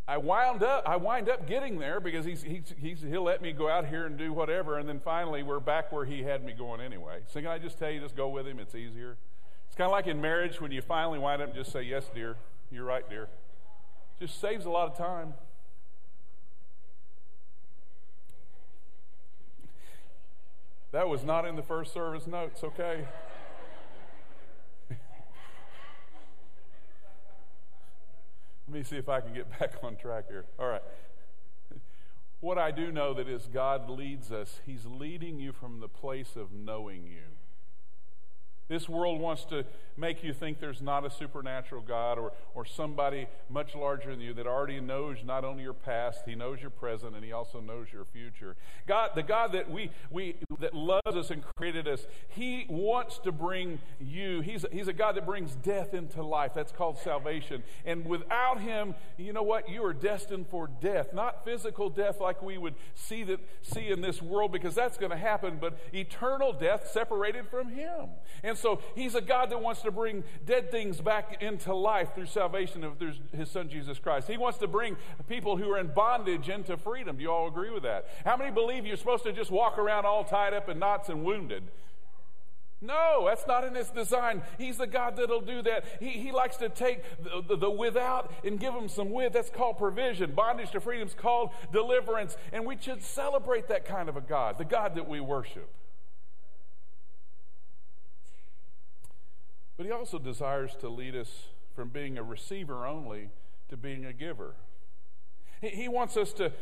I 0.08 0.18
wound 0.18 0.62
up, 0.62 0.84
I 0.86 0.96
wind 0.96 1.28
up 1.28 1.48
getting 1.48 1.78
there 1.80 1.98
because 1.98 2.25
he's, 2.25 2.42
he's, 2.42 2.75
he's, 2.78 3.00
he'll 3.02 3.25
let 3.25 3.42
me 3.42 3.52
go 3.52 3.68
out 3.68 3.86
here 3.86 4.06
and 4.06 4.16
do 4.16 4.32
whatever, 4.32 4.78
and 4.78 4.88
then 4.88 5.00
finally 5.00 5.42
we're 5.42 5.58
back 5.58 5.90
where 5.90 6.04
he 6.04 6.22
had 6.22 6.44
me 6.44 6.52
going 6.52 6.80
anyway. 6.80 7.20
So 7.26 7.40
can 7.40 7.48
I 7.48 7.58
just 7.58 7.76
tell 7.78 7.90
you, 7.90 8.00
just 8.00 8.16
go 8.16 8.28
with 8.28 8.46
him? 8.46 8.60
It's 8.60 8.76
easier. 8.76 9.16
It's 9.66 9.75
kind 9.75 9.86
of 9.86 9.92
like 9.92 10.06
in 10.06 10.20
marriage 10.20 10.60
when 10.60 10.70
you 10.70 10.80
finally 10.80 11.18
wind 11.18 11.42
up 11.42 11.48
and 11.48 11.56
just 11.56 11.72
say, 11.72 11.82
"Yes, 11.82 12.04
dear, 12.14 12.36
you're 12.70 12.84
right, 12.84 13.08
dear." 13.10 13.28
Just 14.20 14.40
saves 14.40 14.64
a 14.64 14.70
lot 14.70 14.88
of 14.88 14.96
time. 14.96 15.34
That 20.92 21.08
was 21.08 21.25
not 21.25 21.44
in 21.44 21.56
the 21.56 21.62
first 21.62 21.92
service 21.92 22.26
notes, 22.26 22.62
okay? 22.62 23.06
Let 28.68 28.76
me 28.76 28.82
see 28.82 28.96
if 28.96 29.08
I 29.08 29.20
can 29.20 29.32
get 29.32 29.49
back 29.58 29.75
on 29.82 29.96
track 29.96 30.25
here. 30.28 30.44
All 30.58 30.68
right. 30.68 30.82
What 32.40 32.58
I 32.58 32.70
do 32.70 32.92
know 32.92 33.14
that 33.14 33.28
is 33.28 33.49
God 33.52 33.88
leads 33.88 34.30
us, 34.30 34.61
He's 34.66 34.85
leading 34.85 35.38
you 35.38 35.52
from 35.52 35.80
the 35.80 35.88
place 35.88 36.37
of 36.37 36.52
knowing 36.52 37.06
you. 37.06 37.35
This 38.68 38.88
world 38.88 39.20
wants 39.20 39.44
to 39.46 39.64
make 39.96 40.23
you 40.23 40.32
think 40.32 40.61
there's 40.61 40.82
not 40.82 41.06
a 41.06 41.11
supernatural 41.11 41.82
God 41.82 42.18
or, 42.18 42.32
or 42.54 42.64
somebody 42.64 43.28
much 43.49 43.75
larger 43.75 44.11
than 44.11 44.20
you 44.20 44.35
that 44.35 44.46
already 44.46 44.80
knows 44.80 45.18
not 45.25 45.44
only 45.44 45.62
your 45.62 45.73
past, 45.73 46.23
He 46.26 46.35
knows 46.35 46.61
your 46.61 46.70
present, 46.70 47.14
and 47.14 47.25
He 47.25 47.32
also 47.32 47.61
knows 47.61 47.87
your 47.92 48.04
future. 48.04 48.56
God, 48.87 49.11
the 49.14 49.23
God 49.23 49.52
that 49.52 49.70
we, 49.70 49.90
we 50.11 50.37
that 50.61 50.75
loves 50.75 51.16
us 51.16 51.30
and 51.30 51.42
created 51.56 51.88
us, 51.88 52.06
He 52.28 52.66
wants 52.68 53.18
to 53.20 53.32
bring 53.32 53.78
you. 54.00 54.40
He's, 54.40 54.64
he's 54.73 54.88
a 54.88 54.92
God 54.92 55.16
that 55.16 55.25
brings 55.26 55.54
death 55.56 55.94
into 55.94 56.23
life. 56.23 56.52
That's 56.54 56.73
called 56.73 56.99
salvation. 56.99 57.62
And 57.85 58.04
without 58.04 58.61
Him, 58.61 58.94
you 59.16 59.32
know 59.32 59.42
what? 59.42 59.68
You 59.68 59.85
are 59.85 59.94
destined 59.94 60.49
for 60.49 60.68
death. 60.80 61.14
Not 61.14 61.44
physical 61.44 61.88
death 61.88 62.20
like 62.20 62.42
we 62.42 62.58
would 62.58 62.75
see 62.94 63.23
that 63.25 63.40
see 63.62 63.88
in 63.88 64.00
this 64.00 64.20
world, 64.20 64.52
because 64.52 64.75
that's 64.75 64.99
going 64.99 65.12
to 65.12 65.16
happen, 65.16 65.58
but 65.61 65.78
eternal 65.94 66.52
death 66.52 66.90
separated 66.92 67.49
from 67.49 67.68
Him. 67.68 68.08
And 68.42 68.55
so 68.56 68.80
He's 68.94 69.14
a 69.14 69.20
God 69.20 69.50
that 69.50 69.60
wants 69.60 69.82
to 69.82 69.90
bring 69.90 70.25
dead 70.44 70.70
things 70.70 71.00
back 71.00 71.42
into 71.42 71.75
life 71.75 72.14
through 72.14 72.26
salvation 72.26 72.84
of 72.84 72.94
His 73.32 73.50
Son 73.50 73.68
Jesus 73.68 73.98
Christ. 73.98 74.28
He 74.28 74.36
wants 74.36 74.58
to 74.58 74.66
bring 74.66 74.96
people 75.28 75.56
who 75.56 75.70
are 75.70 75.78
in 75.78 75.88
bondage 75.88 76.48
into 76.48 76.76
freedom. 76.76 77.16
Do 77.16 77.22
you 77.22 77.30
all 77.30 77.48
agree 77.48 77.70
with 77.70 77.82
that? 77.84 78.06
How 78.25 78.36
many 78.36 78.50
believe 78.50 78.86
you're 78.86 78.96
supposed 78.96 79.25
to 79.25 79.32
just 79.32 79.50
walk 79.50 79.78
around 79.78 80.06
all 80.06 80.25
tied 80.25 80.54
up 80.54 80.68
in 80.68 80.78
knots 80.78 81.08
and 81.08 81.25
wounded? 81.25 81.64
No, 82.82 83.25
that's 83.26 83.46
not 83.46 83.64
in 83.64 83.75
his 83.75 83.88
design. 83.88 84.42
He's 84.58 84.76
the 84.76 84.86
God 84.86 85.16
that'll 85.16 85.40
do 85.40 85.62
that. 85.62 85.84
He, 85.98 86.10
he 86.10 86.30
likes 86.30 86.58
to 86.58 86.68
take 86.68 87.02
the, 87.22 87.42
the, 87.48 87.56
the 87.56 87.70
without 87.70 88.32
and 88.44 88.60
give 88.60 88.75
them 88.75 88.88
some 88.88 89.10
with. 89.10 89.32
That's 89.32 89.48
called 89.48 89.78
provision. 89.78 90.32
Bondage 90.32 90.72
to 90.72 90.80
freedom 90.80 91.08
is 91.08 91.14
called 91.14 91.50
deliverance. 91.72 92.36
And 92.52 92.66
we 92.66 92.76
should 92.78 93.02
celebrate 93.02 93.68
that 93.68 93.86
kind 93.86 94.10
of 94.10 94.16
a 94.16 94.20
God, 94.20 94.58
the 94.58 94.64
God 94.64 94.94
that 94.96 95.08
we 95.08 95.20
worship. 95.20 95.70
But 99.76 99.87
he 99.87 99.92
also 99.92 100.18
desires 100.18 100.75
to 100.80 100.88
lead 100.88 101.14
us 101.14 101.49
from 101.75 101.88
being 101.88 102.16
a 102.16 102.23
receiver 102.23 102.87
only 102.87 103.30
to 103.68 103.76
being 103.76 104.06
a 104.06 104.12
giver. 104.12 104.54
He, 105.61 105.88
wants 105.88 106.16
us 106.16 106.33
to 106.35 106.52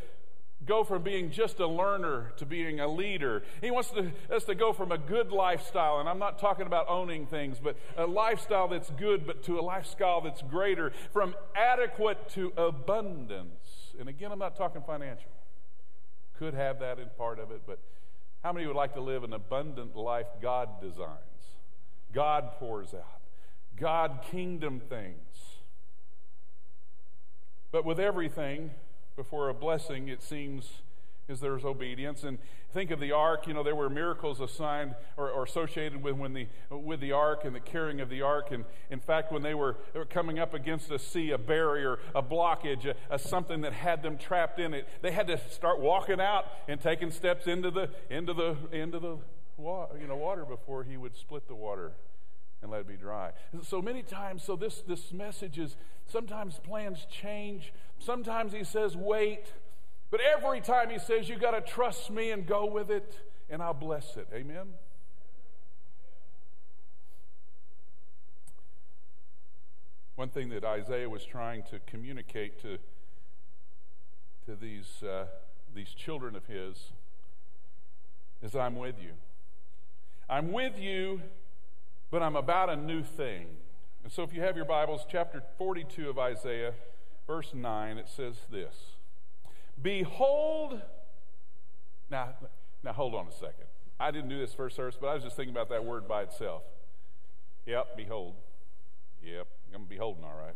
go 0.64 0.84
from 0.84 1.02
being 1.02 1.30
just 1.30 1.58
a 1.60 1.66
learner 1.66 2.32
to 2.36 2.46
being 2.46 2.80
a 2.80 2.88
leader. 2.88 3.42
He 3.60 3.70
wants 3.70 3.90
to, 3.90 4.12
us 4.32 4.44
to 4.44 4.54
go 4.54 4.72
from 4.72 4.92
a 4.92 4.98
good 4.98 5.30
lifestyle, 5.30 6.00
and 6.00 6.08
I'm 6.08 6.18
not 6.18 6.38
talking 6.38 6.66
about 6.66 6.88
owning 6.88 7.26
things, 7.26 7.58
but 7.62 7.76
a 7.96 8.06
lifestyle 8.06 8.68
that's 8.68 8.90
good, 8.90 9.26
but 9.26 9.42
to 9.44 9.58
a 9.58 9.62
lifestyle 9.62 10.20
that's 10.20 10.42
greater, 10.42 10.92
from 11.12 11.34
adequate 11.54 12.28
to 12.30 12.52
abundance. 12.56 13.94
And 13.98 14.08
again, 14.08 14.32
I'm 14.32 14.38
not 14.38 14.56
talking 14.56 14.82
financial. 14.86 15.30
Could 16.38 16.54
have 16.54 16.80
that 16.80 16.98
in 16.98 17.08
part 17.16 17.38
of 17.38 17.50
it, 17.50 17.62
but 17.66 17.78
how 18.42 18.52
many 18.52 18.66
would 18.66 18.76
like 18.76 18.94
to 18.94 19.00
live 19.00 19.24
an 19.24 19.32
abundant 19.32 19.96
life 19.96 20.26
God 20.40 20.80
designs? 20.80 21.18
God 22.14 22.52
pours 22.58 22.94
out. 22.94 23.20
God 23.76 24.20
kingdom 24.30 24.80
things. 24.80 25.18
But 27.72 27.84
with 27.84 27.98
everything, 27.98 28.70
before 29.16 29.48
a 29.48 29.54
blessing, 29.54 30.06
it 30.06 30.22
seems, 30.22 30.82
is 31.28 31.40
there's 31.40 31.64
obedience. 31.64 32.22
And 32.22 32.38
think 32.72 32.92
of 32.92 33.00
the 33.00 33.10
ark, 33.10 33.48
you 33.48 33.54
know, 33.54 33.64
there 33.64 33.74
were 33.74 33.90
miracles 33.90 34.40
assigned 34.40 34.94
or, 35.16 35.28
or, 35.28 35.42
associated 35.42 36.00
with 36.00 36.14
when 36.14 36.34
the 36.34 36.46
with 36.70 37.00
the 37.00 37.10
ark 37.10 37.44
and 37.44 37.54
the 37.54 37.60
carrying 37.60 38.00
of 38.00 38.08
the 38.08 38.22
ark. 38.22 38.52
And 38.52 38.64
in 38.90 39.00
fact, 39.00 39.32
when 39.32 39.42
they 39.42 39.54
were, 39.54 39.76
they 39.92 39.98
were 39.98 40.04
coming 40.04 40.38
up 40.38 40.54
against 40.54 40.90
a 40.92 41.00
sea, 41.00 41.32
a 41.32 41.38
barrier, 41.38 41.98
a 42.14 42.22
blockage, 42.22 42.84
a, 42.86 42.94
a 43.10 43.18
something 43.18 43.62
that 43.62 43.72
had 43.72 44.02
them 44.04 44.18
trapped 44.18 44.60
in 44.60 44.72
it, 44.72 44.88
they 45.02 45.10
had 45.10 45.26
to 45.26 45.40
start 45.50 45.80
walking 45.80 46.20
out 46.20 46.46
and 46.68 46.80
taking 46.80 47.10
steps 47.10 47.48
into 47.48 47.72
the 47.72 47.90
into 48.08 48.34
the 48.34 48.56
into 48.70 49.00
the 49.00 49.18
you 49.58 50.06
know 50.06 50.16
water 50.16 50.44
before 50.44 50.84
he 50.84 50.96
would 50.96 51.16
split 51.16 51.46
the 51.48 51.54
water 51.54 51.92
and 52.64 52.72
let 52.72 52.80
it 52.80 52.88
be 52.88 52.96
dry. 52.96 53.30
So 53.62 53.82
many 53.82 54.02
times, 54.02 54.42
so 54.42 54.56
this, 54.56 54.82
this 54.88 55.12
message 55.12 55.58
is 55.58 55.76
sometimes 56.06 56.58
plans 56.58 57.06
change. 57.10 57.74
Sometimes 57.98 58.54
he 58.54 58.64
says, 58.64 58.96
wait. 58.96 59.52
But 60.10 60.20
every 60.20 60.62
time 60.62 60.88
he 60.88 60.98
says, 60.98 61.28
you 61.28 61.36
got 61.36 61.50
to 61.50 61.60
trust 61.60 62.10
me 62.10 62.30
and 62.30 62.46
go 62.46 62.64
with 62.64 62.90
it, 62.90 63.18
and 63.50 63.62
I'll 63.62 63.74
bless 63.74 64.16
it. 64.16 64.28
Amen? 64.32 64.68
One 70.16 70.30
thing 70.30 70.48
that 70.48 70.64
Isaiah 70.64 71.10
was 71.10 71.24
trying 71.24 71.64
to 71.64 71.80
communicate 71.86 72.62
to, 72.62 72.78
to 74.46 74.56
these, 74.56 75.02
uh, 75.02 75.26
these 75.74 75.90
children 75.90 76.34
of 76.34 76.46
his 76.46 76.92
is 78.40 78.56
I'm 78.56 78.76
with 78.76 78.96
you. 79.02 79.10
I'm 80.28 80.52
with 80.52 80.78
you 80.78 81.20
but 82.14 82.22
I'm 82.22 82.36
about 82.36 82.70
a 82.70 82.76
new 82.76 83.02
thing. 83.02 83.46
And 84.04 84.12
so 84.12 84.22
if 84.22 84.32
you 84.32 84.40
have 84.40 84.54
your 84.54 84.64
Bibles, 84.64 85.04
chapter 85.10 85.42
42 85.58 86.08
of 86.08 86.16
Isaiah, 86.16 86.74
verse 87.26 87.52
9, 87.52 87.98
it 87.98 88.08
says 88.08 88.36
this 88.52 88.72
Behold, 89.82 90.80
now, 92.08 92.34
now 92.84 92.92
hold 92.92 93.16
on 93.16 93.26
a 93.26 93.32
second. 93.32 93.66
I 93.98 94.12
didn't 94.12 94.28
do 94.28 94.38
this 94.38 94.54
first 94.54 94.76
service, 94.76 94.96
but 95.00 95.08
I 95.08 95.14
was 95.14 95.24
just 95.24 95.34
thinking 95.34 95.52
about 95.52 95.70
that 95.70 95.84
word 95.84 96.06
by 96.06 96.22
itself. 96.22 96.62
Yep, 97.66 97.96
behold. 97.96 98.34
Yep, 99.24 99.48
I'm 99.74 99.86
beholding 99.86 100.22
all 100.22 100.38
right. 100.38 100.54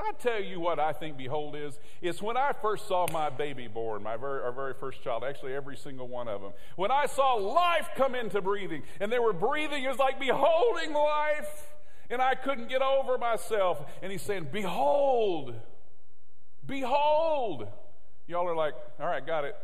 Can 0.00 0.14
I 0.14 0.18
tell 0.18 0.42
you 0.42 0.60
what 0.60 0.78
I 0.80 0.94
think 0.94 1.18
behold 1.18 1.54
is? 1.54 1.78
It's 2.00 2.22
when 2.22 2.34
I 2.34 2.52
first 2.62 2.88
saw 2.88 3.06
my 3.12 3.28
baby 3.28 3.68
born, 3.68 4.02
my 4.02 4.16
very, 4.16 4.40
our 4.40 4.50
very 4.50 4.72
first 4.72 5.02
child, 5.02 5.24
actually 5.24 5.52
every 5.54 5.76
single 5.76 6.08
one 6.08 6.26
of 6.26 6.40
them. 6.40 6.52
When 6.76 6.90
I 6.90 7.04
saw 7.04 7.34
life 7.34 7.90
come 7.96 8.14
into 8.14 8.40
breathing, 8.40 8.82
and 8.98 9.12
they 9.12 9.18
were 9.18 9.34
breathing, 9.34 9.84
it 9.84 9.88
was 9.88 9.98
like 9.98 10.18
beholding 10.18 10.94
life, 10.94 11.66
and 12.08 12.22
I 12.22 12.34
couldn't 12.34 12.70
get 12.70 12.80
over 12.80 13.18
myself. 13.18 13.84
And 14.00 14.10
he's 14.10 14.22
saying, 14.22 14.48
Behold, 14.50 15.54
behold. 16.64 17.68
Y'all 18.26 18.48
are 18.48 18.56
like, 18.56 18.74
all 18.98 19.06
right, 19.06 19.26
got 19.26 19.44
it. 19.44 19.56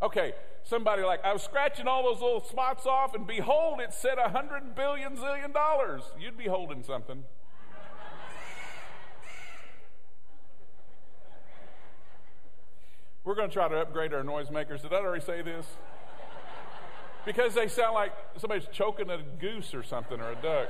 Okay, 0.00 0.32
somebody 0.64 1.02
like, 1.02 1.24
I 1.24 1.32
was 1.32 1.42
scratching 1.42 1.86
all 1.88 2.02
those 2.02 2.20
little 2.20 2.44
spots 2.44 2.86
off, 2.86 3.14
and 3.14 3.26
behold, 3.26 3.80
it 3.80 3.92
said 3.92 4.18
a 4.18 4.28
hundred 4.30 4.74
billion 4.74 5.16
zillion 5.16 5.52
dollars. 5.52 6.02
You'd 6.18 6.36
be 6.38 6.46
holding 6.46 6.82
something. 6.82 7.24
We're 13.24 13.34
going 13.34 13.48
to 13.48 13.54
try 13.54 13.68
to 13.68 13.76
upgrade 13.76 14.14
our 14.14 14.22
noisemakers. 14.22 14.82
Did 14.82 14.92
I 14.92 14.96
already 14.96 15.24
say 15.24 15.42
this? 15.42 15.66
Because 17.26 17.54
they 17.54 17.68
sound 17.68 17.94
like 17.94 18.12
somebody's 18.38 18.66
choking 18.72 19.10
a 19.10 19.18
goose 19.38 19.74
or 19.74 19.82
something 19.82 20.18
or 20.20 20.32
a 20.32 20.36
duck. 20.36 20.68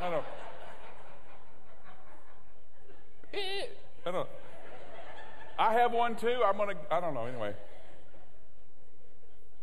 I 0.00 0.10
don't. 0.10 0.24
I 4.06 4.10
don't. 4.10 4.28
I 5.58 5.74
have 5.74 5.92
one 5.92 6.16
too. 6.16 6.42
I'm 6.44 6.56
gonna. 6.56 6.74
I 6.90 7.00
don't 7.00 7.12
know. 7.12 7.26
Anyway. 7.26 7.54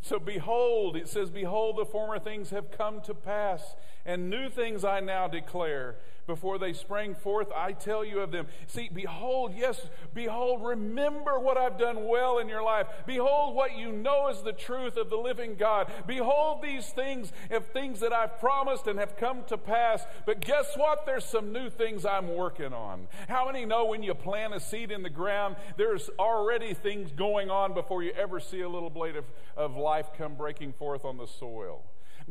so 0.00 0.18
behold, 0.18 0.96
it 0.96 1.08
says, 1.08 1.30
Behold, 1.30 1.76
the 1.76 1.84
former 1.84 2.18
things 2.18 2.50
have 2.50 2.70
come 2.70 3.00
to 3.02 3.14
pass, 3.14 3.76
and 4.06 4.30
new 4.30 4.48
things 4.48 4.84
I 4.84 5.00
now 5.00 5.28
declare 5.28 5.96
before 6.28 6.58
they 6.58 6.74
sprang 6.74 7.16
forth, 7.16 7.48
I 7.56 7.72
tell 7.72 8.04
you 8.04 8.20
of 8.20 8.30
them. 8.30 8.46
See, 8.68 8.88
behold, 8.92 9.54
yes, 9.56 9.88
behold, 10.14 10.62
remember 10.62 11.40
what 11.40 11.56
I've 11.56 11.78
done 11.78 12.06
well 12.06 12.38
in 12.38 12.48
your 12.48 12.62
life. 12.62 12.86
Behold, 13.06 13.56
what 13.56 13.76
you 13.76 13.90
know 13.90 14.28
is 14.28 14.42
the 14.42 14.52
truth 14.52 14.96
of 14.96 15.10
the 15.10 15.16
living 15.16 15.56
God. 15.56 15.90
Behold, 16.06 16.62
these 16.62 16.86
things 16.90 17.32
of 17.50 17.66
things 17.68 18.00
that 18.00 18.12
I've 18.12 18.38
promised 18.38 18.86
and 18.86 18.98
have 18.98 19.16
come 19.16 19.42
to 19.46 19.56
pass. 19.56 20.04
But 20.26 20.40
guess 20.40 20.76
what? 20.76 21.06
There's 21.06 21.24
some 21.24 21.50
new 21.50 21.70
things 21.70 22.04
I'm 22.04 22.36
working 22.36 22.74
on. 22.74 23.08
How 23.26 23.46
many 23.46 23.64
know 23.64 23.86
when 23.86 24.02
you 24.02 24.12
plant 24.12 24.54
a 24.54 24.60
seed 24.60 24.92
in 24.92 25.02
the 25.02 25.10
ground, 25.10 25.56
there's 25.78 26.10
already 26.18 26.74
things 26.74 27.10
going 27.10 27.50
on 27.50 27.72
before 27.72 28.02
you 28.02 28.12
ever 28.12 28.38
see 28.38 28.60
a 28.60 28.68
little 28.68 28.90
blade 28.90 29.16
of, 29.16 29.24
of 29.56 29.76
life 29.88 30.10
come 30.18 30.34
breaking 30.34 30.70
forth 30.74 31.02
on 31.02 31.16
the 31.16 31.26
soil? 31.26 31.82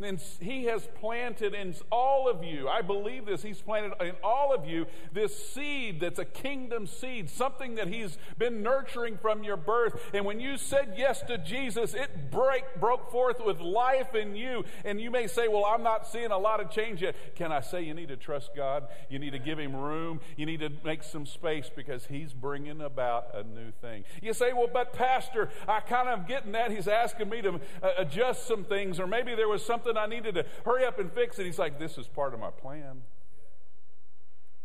And 0.02 0.22
He 0.40 0.66
has 0.66 0.88
planted 1.00 1.54
in 1.54 1.76
all 1.92 2.30
of 2.30 2.44
you, 2.44 2.68
I 2.68 2.82
believe 2.82 3.26
this, 3.26 3.42
He's 3.42 3.62
planted 3.62 3.94
in 4.02 4.16
all 4.24 4.54
of 4.54 4.68
you 4.68 4.86
this 5.14 5.48
seed 5.50 6.00
that's 6.00 6.20
a 6.20 6.26
kingdom 6.26 6.88
seed, 6.88 7.30
something 7.30 7.76
that 7.76 7.88
He's 7.88 8.18
been 8.38 8.62
nurturing 8.62 9.18
from 9.18 9.44
your 9.44 9.58
birth. 9.58 10.00
And 10.14 10.26
when 10.26 10.40
you 10.40 10.58
said 10.58 10.94
yes 10.98 11.22
to 11.24 11.38
Jesus, 11.38 11.94
it 11.94 12.32
break, 12.32 12.64
broke 12.80 13.12
forth 13.12 13.44
with 13.44 13.60
life 13.60 14.16
in 14.16 14.36
you. 14.36 14.64
And 14.86 15.00
you 15.02 15.12
may 15.12 15.28
say, 15.28 15.48
Well, 15.48 15.66
I'm 15.66 15.84
not 15.84 16.08
seeing 16.08 16.32
a 16.32 16.38
lot 16.38 16.60
of 16.60 16.70
change 16.70 17.02
yet. 17.02 17.16
Can 17.36 17.52
I 17.52 17.62
say 17.62 17.84
you 17.84 17.94
need 17.94 18.10
to 18.10 18.18
trust 18.18 18.52
God? 18.56 18.88
You 19.10 19.20
need 19.20 19.32
to 19.32 19.40
give 19.40 19.60
Him 19.60 19.76
room. 19.76 20.22
You 20.36 20.46
need 20.46 20.60
to 20.60 20.72
make 20.84 21.04
some 21.04 21.26
space 21.26 21.70
because 21.74 22.06
He's 22.06 22.34
bringing 22.34 22.82
about 22.82 23.28
a 23.34 23.44
new 23.44 23.72
thing. 23.82 24.04
You 24.22 24.34
say, 24.34 24.54
Well, 24.54 24.70
but 24.72 24.94
Pastor, 24.94 25.50
I 25.68 25.80
kind 25.80 26.10
of 26.10 26.28
getting 26.28 26.52
that. 26.54 26.72
He's 26.72 26.88
asking 26.88 27.30
me 27.30 27.42
to 27.42 27.60
uh, 27.82 27.90
adjust 27.98 28.48
some 28.48 28.64
things, 28.64 29.00
or 29.00 29.08
maybe 29.08 29.36
there 29.36 29.48
was 29.48 29.66
something 29.66 29.87
something 29.88 30.02
I 30.02 30.08
needed 30.08 30.36
to 30.36 30.46
hurry 30.66 30.86
up 30.86 31.00
and 31.00 31.12
fix 31.12 31.40
it. 31.40 31.46
He's 31.46 31.60
like, 31.60 31.80
This 31.80 31.98
is 31.98 32.08
part 32.08 32.34
of 32.34 32.40
my 32.40 32.52
plan 32.52 33.02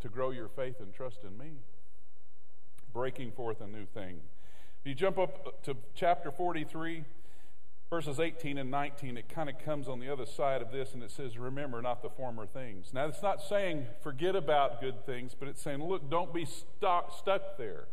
to 0.01 0.09
grow 0.09 0.31
your 0.31 0.49
faith 0.49 0.79
and 0.79 0.93
trust 0.93 1.23
in 1.23 1.37
me. 1.37 1.53
Breaking 2.93 3.31
forth 3.31 3.61
a 3.61 3.67
new 3.67 3.85
thing. 3.85 4.19
If 4.81 4.87
you 4.87 4.95
jump 4.95 5.17
up 5.17 5.63
to 5.63 5.77
chapter 5.95 6.29
43, 6.29 7.05
verses 7.89 8.19
18 8.19 8.57
and 8.57 8.69
19, 8.69 9.17
it 9.17 9.29
kind 9.29 9.49
of 9.49 9.57
comes 9.57 9.87
on 9.87 9.99
the 9.99 10.11
other 10.11 10.25
side 10.25 10.61
of 10.61 10.71
this 10.71 10.93
and 10.93 11.01
it 11.01 11.11
says, 11.11 11.37
Remember 11.37 11.81
not 11.81 12.01
the 12.01 12.09
former 12.09 12.45
things. 12.45 12.87
Now, 12.93 13.07
it's 13.07 13.23
not 13.23 13.41
saying 13.41 13.87
forget 14.01 14.35
about 14.35 14.81
good 14.81 15.05
things, 15.05 15.35
but 15.37 15.47
it's 15.47 15.61
saying, 15.61 15.83
Look, 15.83 16.09
don't 16.09 16.33
be 16.33 16.45
stuck, 16.45 17.17
stuck 17.17 17.57
there. 17.57 17.85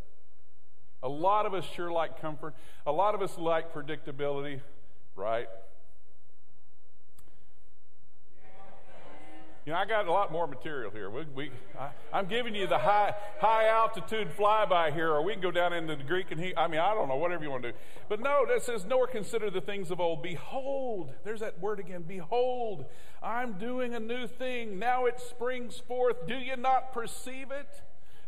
A 1.03 1.09
lot 1.09 1.47
of 1.47 1.55
us 1.55 1.65
sure 1.65 1.91
like 1.91 2.21
comfort. 2.21 2.55
A 2.87 2.93
lot 2.93 3.15
of 3.15 3.23
us 3.23 3.39
like 3.39 3.73
predictability, 3.73 4.61
right? 5.17 5.47
You 9.67 9.73
know, 9.73 9.79
I 9.79 9.85
got 9.85 10.09
a 10.09 10.13
lot 10.13 10.33
more 10.33 10.47
material 10.47 10.91
here. 10.91 11.11
We, 11.11 11.27
we, 11.35 11.51
I, 11.79 12.19
am 12.19 12.27
giving 12.27 12.55
you 12.55 12.67
the 12.67 12.79
high, 12.79 13.15
high 13.41 13.69
altitude 13.69 14.29
flyby 14.35 14.95
here, 14.95 15.13
or 15.13 15.23
we 15.23 15.35
can 15.35 15.43
go 15.43 15.51
down 15.51 15.75
into 15.75 15.97
the 15.97 16.03
Greek 16.03 16.31
and 16.31 16.41
he, 16.41 16.57
I 16.57 16.67
mean, 16.67 16.81
I 16.81 16.95
don't 16.95 17.09
know, 17.09 17.17
whatever 17.17 17.45
you 17.45 17.51
want 17.51 17.65
to 17.65 17.73
do. 17.73 17.79
But 18.09 18.21
no, 18.21 18.47
that 18.49 18.63
says, 18.63 18.87
nor 18.87 19.07
consider 19.07 19.51
the 19.51 19.61
things 19.61 19.91
of 19.91 20.01
old. 20.01 20.23
Behold, 20.23 21.13
there's 21.25 21.41
that 21.41 21.61
word 21.61 21.79
again. 21.79 22.05
Behold, 22.09 22.87
I'm 23.23 23.59
doing 23.59 23.95
a 23.95 24.01
new 24.01 24.27
thing. 24.27 24.79
Now 24.79 25.05
it 25.05 25.21
springs 25.21 25.79
forth. 25.79 26.27
Do 26.27 26.37
you 26.37 26.57
not 26.57 26.95
perceive 26.95 27.51
it? 27.51 27.83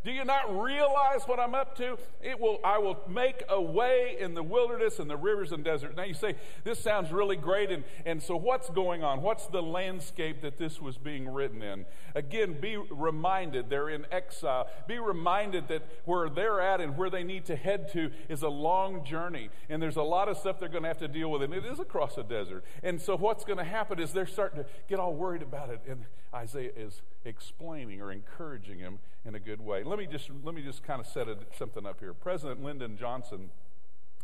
Do 0.04 0.10
you 0.10 0.24
not 0.24 0.60
realize 0.60 1.22
what 1.26 1.38
I'm 1.38 1.54
up 1.54 1.76
to? 1.76 1.96
It 2.20 2.40
will, 2.40 2.58
I 2.64 2.78
will 2.78 2.98
make 3.08 3.44
a 3.48 3.60
way 3.60 4.16
in 4.18 4.34
the 4.34 4.42
wilderness 4.42 4.98
and 4.98 5.08
the 5.08 5.16
rivers 5.16 5.52
and 5.52 5.62
deserts. 5.62 5.96
Now 5.96 6.02
you 6.02 6.14
say, 6.14 6.34
this 6.64 6.80
sounds 6.80 7.12
really 7.12 7.36
great. 7.36 7.70
And, 7.70 7.84
and 8.04 8.20
so 8.20 8.36
what's 8.36 8.68
going 8.68 9.04
on? 9.04 9.22
What's 9.22 9.46
the 9.46 9.62
landscape 9.62 10.42
that 10.42 10.58
this 10.58 10.80
was 10.80 10.98
being 10.98 11.28
written 11.28 11.62
in? 11.62 11.86
Again, 12.16 12.60
be 12.60 12.76
reminded 12.76 13.70
they're 13.70 13.90
in 13.90 14.06
exile. 14.10 14.66
Be 14.88 14.98
reminded 14.98 15.68
that 15.68 15.82
where 16.04 16.28
they're 16.28 16.60
at 16.60 16.80
and 16.80 16.96
where 16.96 17.10
they 17.10 17.22
need 17.22 17.44
to 17.46 17.54
head 17.54 17.92
to 17.92 18.10
is 18.28 18.42
a 18.42 18.48
long 18.48 19.04
journey. 19.04 19.50
And 19.68 19.80
there's 19.80 19.96
a 19.96 20.02
lot 20.02 20.28
of 20.28 20.36
stuff 20.36 20.58
they're 20.58 20.68
going 20.68 20.82
to 20.82 20.88
have 20.88 20.98
to 20.98 21.08
deal 21.08 21.30
with. 21.30 21.42
And 21.42 21.54
it 21.54 21.64
is 21.64 21.78
across 21.78 22.18
a 22.18 22.24
desert. 22.24 22.64
And 22.82 23.00
so 23.00 23.16
what's 23.16 23.44
going 23.44 23.58
to 23.58 23.64
happen 23.64 24.00
is 24.00 24.12
they're 24.12 24.26
starting 24.26 24.64
to 24.64 24.66
get 24.88 24.98
all 24.98 25.14
worried 25.14 25.42
about 25.42 25.70
it. 25.70 25.80
And 25.88 26.06
Isaiah 26.34 26.72
is 26.76 27.02
explaining 27.24 28.00
or 28.00 28.10
encouraging 28.10 28.78
him 28.78 28.98
in 29.24 29.34
a 29.34 29.40
good 29.40 29.60
way. 29.60 29.82
Let 29.82 29.98
me 29.98 30.06
just 30.06 30.30
let 30.42 30.54
me 30.54 30.62
just 30.62 30.82
kind 30.82 31.00
of 31.00 31.06
set 31.06 31.28
it, 31.28 31.38
something 31.56 31.86
up 31.86 32.00
here. 32.00 32.12
President 32.14 32.62
Lyndon 32.62 32.96
Johnson 32.96 33.50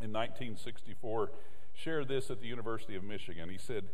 in 0.01 0.13
1964 0.13 1.31
shared 1.75 2.09
this 2.09 2.31
at 2.31 2.41
the 2.41 2.47
University 2.47 2.97
of 2.97 3.05
Michigan. 3.05 3.49
He 3.49 3.59
said, 3.59 3.85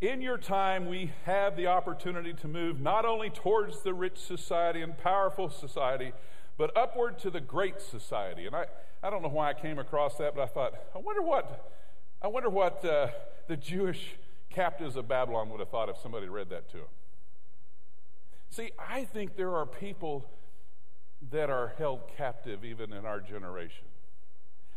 "In 0.00 0.20
your 0.20 0.38
time 0.38 0.88
we 0.88 1.12
have 1.24 1.56
the 1.56 1.66
opportunity 1.66 2.32
to 2.34 2.48
move 2.48 2.80
not 2.80 3.04
only 3.04 3.30
towards 3.30 3.82
the 3.82 3.94
rich 3.94 4.18
society 4.18 4.82
and 4.82 4.96
powerful 4.96 5.48
society, 5.50 6.12
but 6.56 6.76
upward 6.76 7.18
to 7.20 7.30
the 7.30 7.40
great 7.40 7.80
society." 7.80 8.46
And 8.46 8.54
I 8.54 8.66
I 9.02 9.10
don't 9.10 9.22
know 9.22 9.28
why 9.28 9.50
I 9.50 9.54
came 9.54 9.78
across 9.78 10.16
that, 10.16 10.34
but 10.34 10.42
I 10.42 10.46
thought, 10.46 10.74
I 10.94 10.98
wonder 10.98 11.22
what 11.22 11.72
I 12.22 12.28
wonder 12.28 12.48
what 12.48 12.84
uh, 12.84 13.08
the 13.46 13.56
Jewish 13.56 14.16
captives 14.50 14.96
of 14.96 15.06
Babylon 15.06 15.50
would 15.50 15.60
have 15.60 15.68
thought 15.68 15.88
if 15.88 15.98
somebody 15.98 16.28
read 16.28 16.48
that 16.50 16.68
to 16.70 16.78
them. 16.78 16.86
See, 18.50 18.70
I 18.78 19.04
think 19.04 19.36
there 19.36 19.54
are 19.56 19.66
people 19.66 20.24
that 21.30 21.50
are 21.50 21.74
held 21.78 22.00
captive 22.16 22.64
even 22.64 22.92
in 22.92 23.04
our 23.04 23.20
generation. 23.20 23.84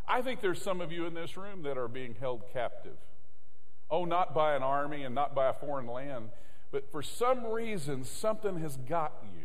I 0.07 0.21
think 0.21 0.41
there's 0.41 0.61
some 0.61 0.81
of 0.81 0.91
you 0.91 1.05
in 1.05 1.13
this 1.13 1.38
room 1.38 1.63
that 1.63 1.77
are 1.77 1.88
being 1.88 2.15
held 2.19 2.43
captive. 2.51 2.97
Oh, 3.91 4.05
not 4.05 4.33
by 4.33 4.55
an 4.55 4.63
army 4.63 5.03
and 5.03 5.13
not 5.13 5.35
by 5.35 5.47
a 5.49 5.53
foreign 5.53 5.88
land, 5.88 6.29
but 6.71 6.91
for 6.91 7.01
some 7.01 7.45
reason, 7.45 8.03
something 8.03 8.59
has 8.59 8.77
got 8.77 9.13
you. 9.23 9.38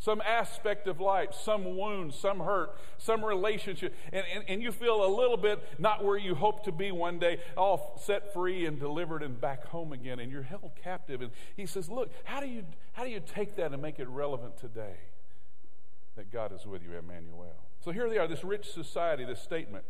Some 0.00 0.20
aspect 0.22 0.88
of 0.88 0.98
life, 0.98 1.28
some 1.32 1.76
wound, 1.76 2.14
some 2.14 2.40
hurt, 2.40 2.76
some 2.98 3.24
relationship, 3.24 3.94
and, 4.12 4.24
and, 4.34 4.44
and 4.48 4.62
you 4.62 4.72
feel 4.72 5.04
a 5.04 5.10
little 5.14 5.36
bit 5.36 5.62
not 5.78 6.02
where 6.02 6.18
you 6.18 6.34
hope 6.34 6.64
to 6.64 6.72
be 6.72 6.90
one 6.90 7.18
day, 7.18 7.38
all 7.56 8.00
set 8.02 8.32
free 8.32 8.66
and 8.66 8.80
delivered 8.80 9.22
and 9.22 9.40
back 9.40 9.66
home 9.66 9.92
again, 9.92 10.18
and 10.18 10.32
you're 10.32 10.42
held 10.42 10.72
captive. 10.82 11.20
And 11.20 11.30
he 11.54 11.66
says, 11.66 11.88
Look, 11.88 12.10
how 12.24 12.40
do 12.40 12.48
you, 12.48 12.64
how 12.94 13.04
do 13.04 13.10
you 13.10 13.20
take 13.20 13.56
that 13.56 13.72
and 13.72 13.80
make 13.80 13.98
it 13.98 14.08
relevant 14.08 14.56
today? 14.56 14.96
that 16.20 16.30
God 16.30 16.52
is 16.52 16.66
with 16.66 16.82
you, 16.82 16.98
Emmanuel. 16.98 17.54
So 17.82 17.92
here 17.92 18.08
they 18.10 18.18
are, 18.18 18.28
this 18.28 18.44
rich 18.44 18.70
society, 18.70 19.24
this 19.24 19.40
statement. 19.40 19.84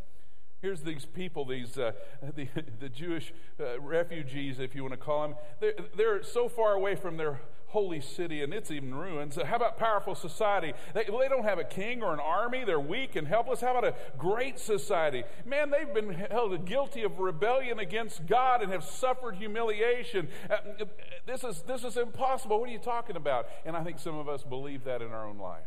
Here's 0.63 0.83
these 0.83 1.05
people, 1.05 1.45
these 1.45 1.77
uh, 1.77 1.93
the, 2.37 2.47
the 2.79 2.89
Jewish 2.89 3.33
uh, 3.59 3.81
refugees, 3.81 4.61
if 4.61 4.75
you 4.75 4.83
want 4.83 4.93
to 4.93 4.97
call 4.97 5.23
them. 5.23 5.37
They're, 5.59 5.75
they're 5.97 6.23
so 6.23 6.49
far 6.49 6.75
away 6.75 6.95
from 6.95 7.17
their 7.17 7.41
holy 7.71 8.01
city 8.01 8.43
and 8.43 8.53
it's 8.53 8.71
even 8.71 8.93
ruins. 8.93 9.39
How 9.43 9.57
about 9.57 9.79
powerful 9.79 10.15
society? 10.15 10.73
They, 10.93 11.05
they 11.05 11.29
don't 11.29 11.45
have 11.45 11.59
a 11.59 11.65
king 11.65 12.03
or 12.03 12.13
an 12.13 12.21
army. 12.21 12.65
They're 12.65 12.81
weak 12.81 13.15
and 13.15 13.27
helpless. 13.29 13.61
How 13.61 13.77
about 13.77 13.85
a 13.85 13.95
great 14.19 14.59
society? 14.59 15.23
Man, 15.47 15.71
they've 15.71 15.93
been 15.93 16.11
held 16.13 16.65
guilty 16.67 17.05
of 17.05 17.19
rebellion 17.21 17.79
against 17.79 18.27
God 18.27 18.61
and 18.63 18.73
have 18.73 18.85
suffered 18.85 19.37
humiliation. 19.37 20.29
Uh, 20.51 20.85
this 21.27 21.45
is, 21.45 21.63
this 21.63 21.85
is 21.85 21.97
impossible. 21.97 22.59
What 22.59 22.69
are 22.69 22.73
you 22.73 22.79
talking 22.79 23.17
about? 23.17 23.47
And 23.65 23.77
I 23.77 23.85
think 23.85 24.01
some 24.01 24.19
of 24.19 24.29
us 24.29 24.43
believe 24.43 24.85
that 24.85 25.01
in 25.01 25.13
our 25.13 25.27
own 25.27 25.39
life. 25.39 25.63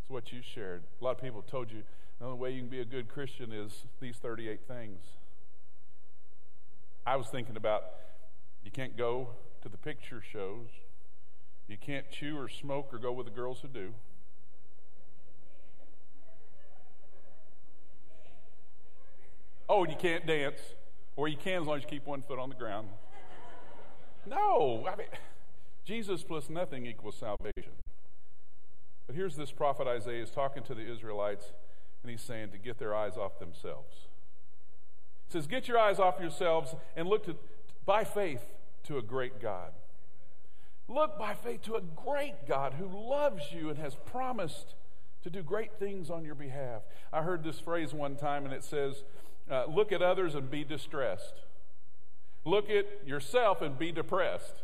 It's 0.00 0.10
what 0.10 0.32
you 0.32 0.40
shared. 0.42 0.82
A 1.00 1.04
lot 1.04 1.16
of 1.16 1.22
people 1.22 1.42
told 1.42 1.70
you 1.70 1.82
the 2.18 2.24
only 2.24 2.38
way 2.38 2.50
you 2.52 2.60
can 2.60 2.70
be 2.70 2.80
a 2.80 2.86
good 2.86 3.08
Christian 3.08 3.52
is 3.52 3.84
these 4.00 4.16
38 4.16 4.60
things. 4.66 5.00
I 7.06 7.16
was 7.16 7.28
thinking 7.28 7.56
about 7.56 7.84
you 8.64 8.70
can't 8.70 8.96
go 8.96 9.30
to 9.62 9.68
the 9.68 9.76
picture 9.76 10.22
shows, 10.22 10.68
you 11.68 11.76
can't 11.76 12.10
chew 12.10 12.36
or 12.38 12.48
smoke 12.48 12.92
or 12.92 12.98
go 12.98 13.12
with 13.12 13.26
the 13.26 13.32
girls 13.32 13.60
who 13.60 13.68
do. 13.68 13.94
Oh, 19.68 19.84
and 19.84 19.92
you 19.92 19.96
can't 19.96 20.26
dance, 20.26 20.58
or 21.14 21.28
you 21.28 21.36
can 21.36 21.62
as 21.62 21.66
long 21.66 21.76
as 21.76 21.84
you 21.84 21.88
keep 21.88 22.04
one 22.04 22.22
foot 22.22 22.40
on 22.40 22.48
the 22.48 22.56
ground. 22.56 22.88
No, 24.26 24.84
I 24.90 24.96
mean, 24.96 25.06
Jesus 25.84 26.24
plus 26.24 26.50
nothing 26.50 26.86
equals 26.86 27.16
salvation. 27.16 27.72
But 29.06 29.14
here's 29.14 29.36
this 29.36 29.52
prophet 29.52 29.86
Isaiah 29.86 30.22
is 30.22 30.30
talking 30.30 30.62
to 30.64 30.74
the 30.74 30.82
Israelites, 30.82 31.52
and 32.02 32.10
he's 32.10 32.20
saying 32.20 32.50
to 32.50 32.58
get 32.58 32.78
their 32.78 32.94
eyes 32.94 33.16
off 33.16 33.38
themselves. 33.38 34.08
He 35.28 35.32
says, 35.32 35.46
Get 35.46 35.68
your 35.68 35.78
eyes 35.78 35.98
off 35.98 36.20
yourselves 36.20 36.74
and 36.96 37.08
look 37.08 37.24
to, 37.26 37.36
by 37.84 38.04
faith 38.04 38.44
to 38.84 38.98
a 38.98 39.02
great 39.02 39.40
God. 39.40 39.72
Look 40.88 41.18
by 41.18 41.34
faith 41.34 41.62
to 41.62 41.76
a 41.76 41.80
great 41.80 42.48
God 42.48 42.74
who 42.74 42.86
loves 42.86 43.52
you 43.52 43.68
and 43.68 43.78
has 43.78 43.94
promised 43.94 44.74
to 45.22 45.30
do 45.30 45.42
great 45.42 45.78
things 45.78 46.10
on 46.10 46.24
your 46.24 46.34
behalf. 46.34 46.82
I 47.12 47.22
heard 47.22 47.44
this 47.44 47.60
phrase 47.60 47.92
one 47.92 48.16
time, 48.16 48.44
and 48.44 48.54
it 48.54 48.64
says, 48.64 49.04
uh, 49.50 49.66
Look 49.66 49.92
at 49.92 50.02
others 50.02 50.34
and 50.34 50.50
be 50.50 50.64
distressed. 50.64 51.42
Look 52.44 52.70
at 52.70 52.86
yourself 53.06 53.60
and 53.60 53.78
be 53.78 53.92
depressed. 53.92 54.62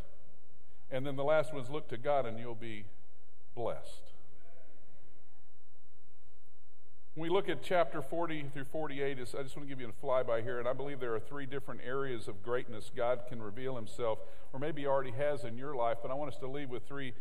And 0.91 1.07
then 1.07 1.17
the 1.17 1.25
last 1.25 1.53
one 1.53 1.63
is 1.63 1.71
look 1.71 1.89
to 1.89 1.97
God 1.97 2.27
and 2.27 2.39
you'll 2.39 2.55
be 2.55 2.87
blessed. 3.55 4.13
When 7.17 7.31
we 7.31 7.35
look 7.35 7.49
at 7.49 7.63
chapter 7.63 8.03
40 8.03 8.51
through 8.53 8.67
48, 8.71 9.17
I 9.19 9.43
just 9.43 9.57
want 9.57 9.67
to 9.67 9.75
give 9.75 9.81
you 9.81 9.89
a 9.89 10.07
flyby 10.07 10.43
here, 10.43 10.59
and 10.59 10.69
I 10.69 10.75
believe 10.75 11.01
there 11.01 11.15
are 11.15 11.19
three 11.19 11.47
different 11.47 11.81
areas 11.83 12.29
of 12.29 12.43
greatness 12.43 12.91
God 12.95 13.21
can 13.27 13.41
reveal 13.41 13.75
himself, 13.75 14.19
or 14.53 14.61
maybe 14.61 14.87
already 14.87 15.13
has 15.13 15.43
in 15.43 15.57
your 15.57 15.75
life, 15.75 15.97
but 16.03 16.11
I 16.11 16.15
want 16.15 16.31
us 16.31 16.39
to 16.41 16.47
leave 16.47 16.69
with 16.69 16.87
three 16.87 17.15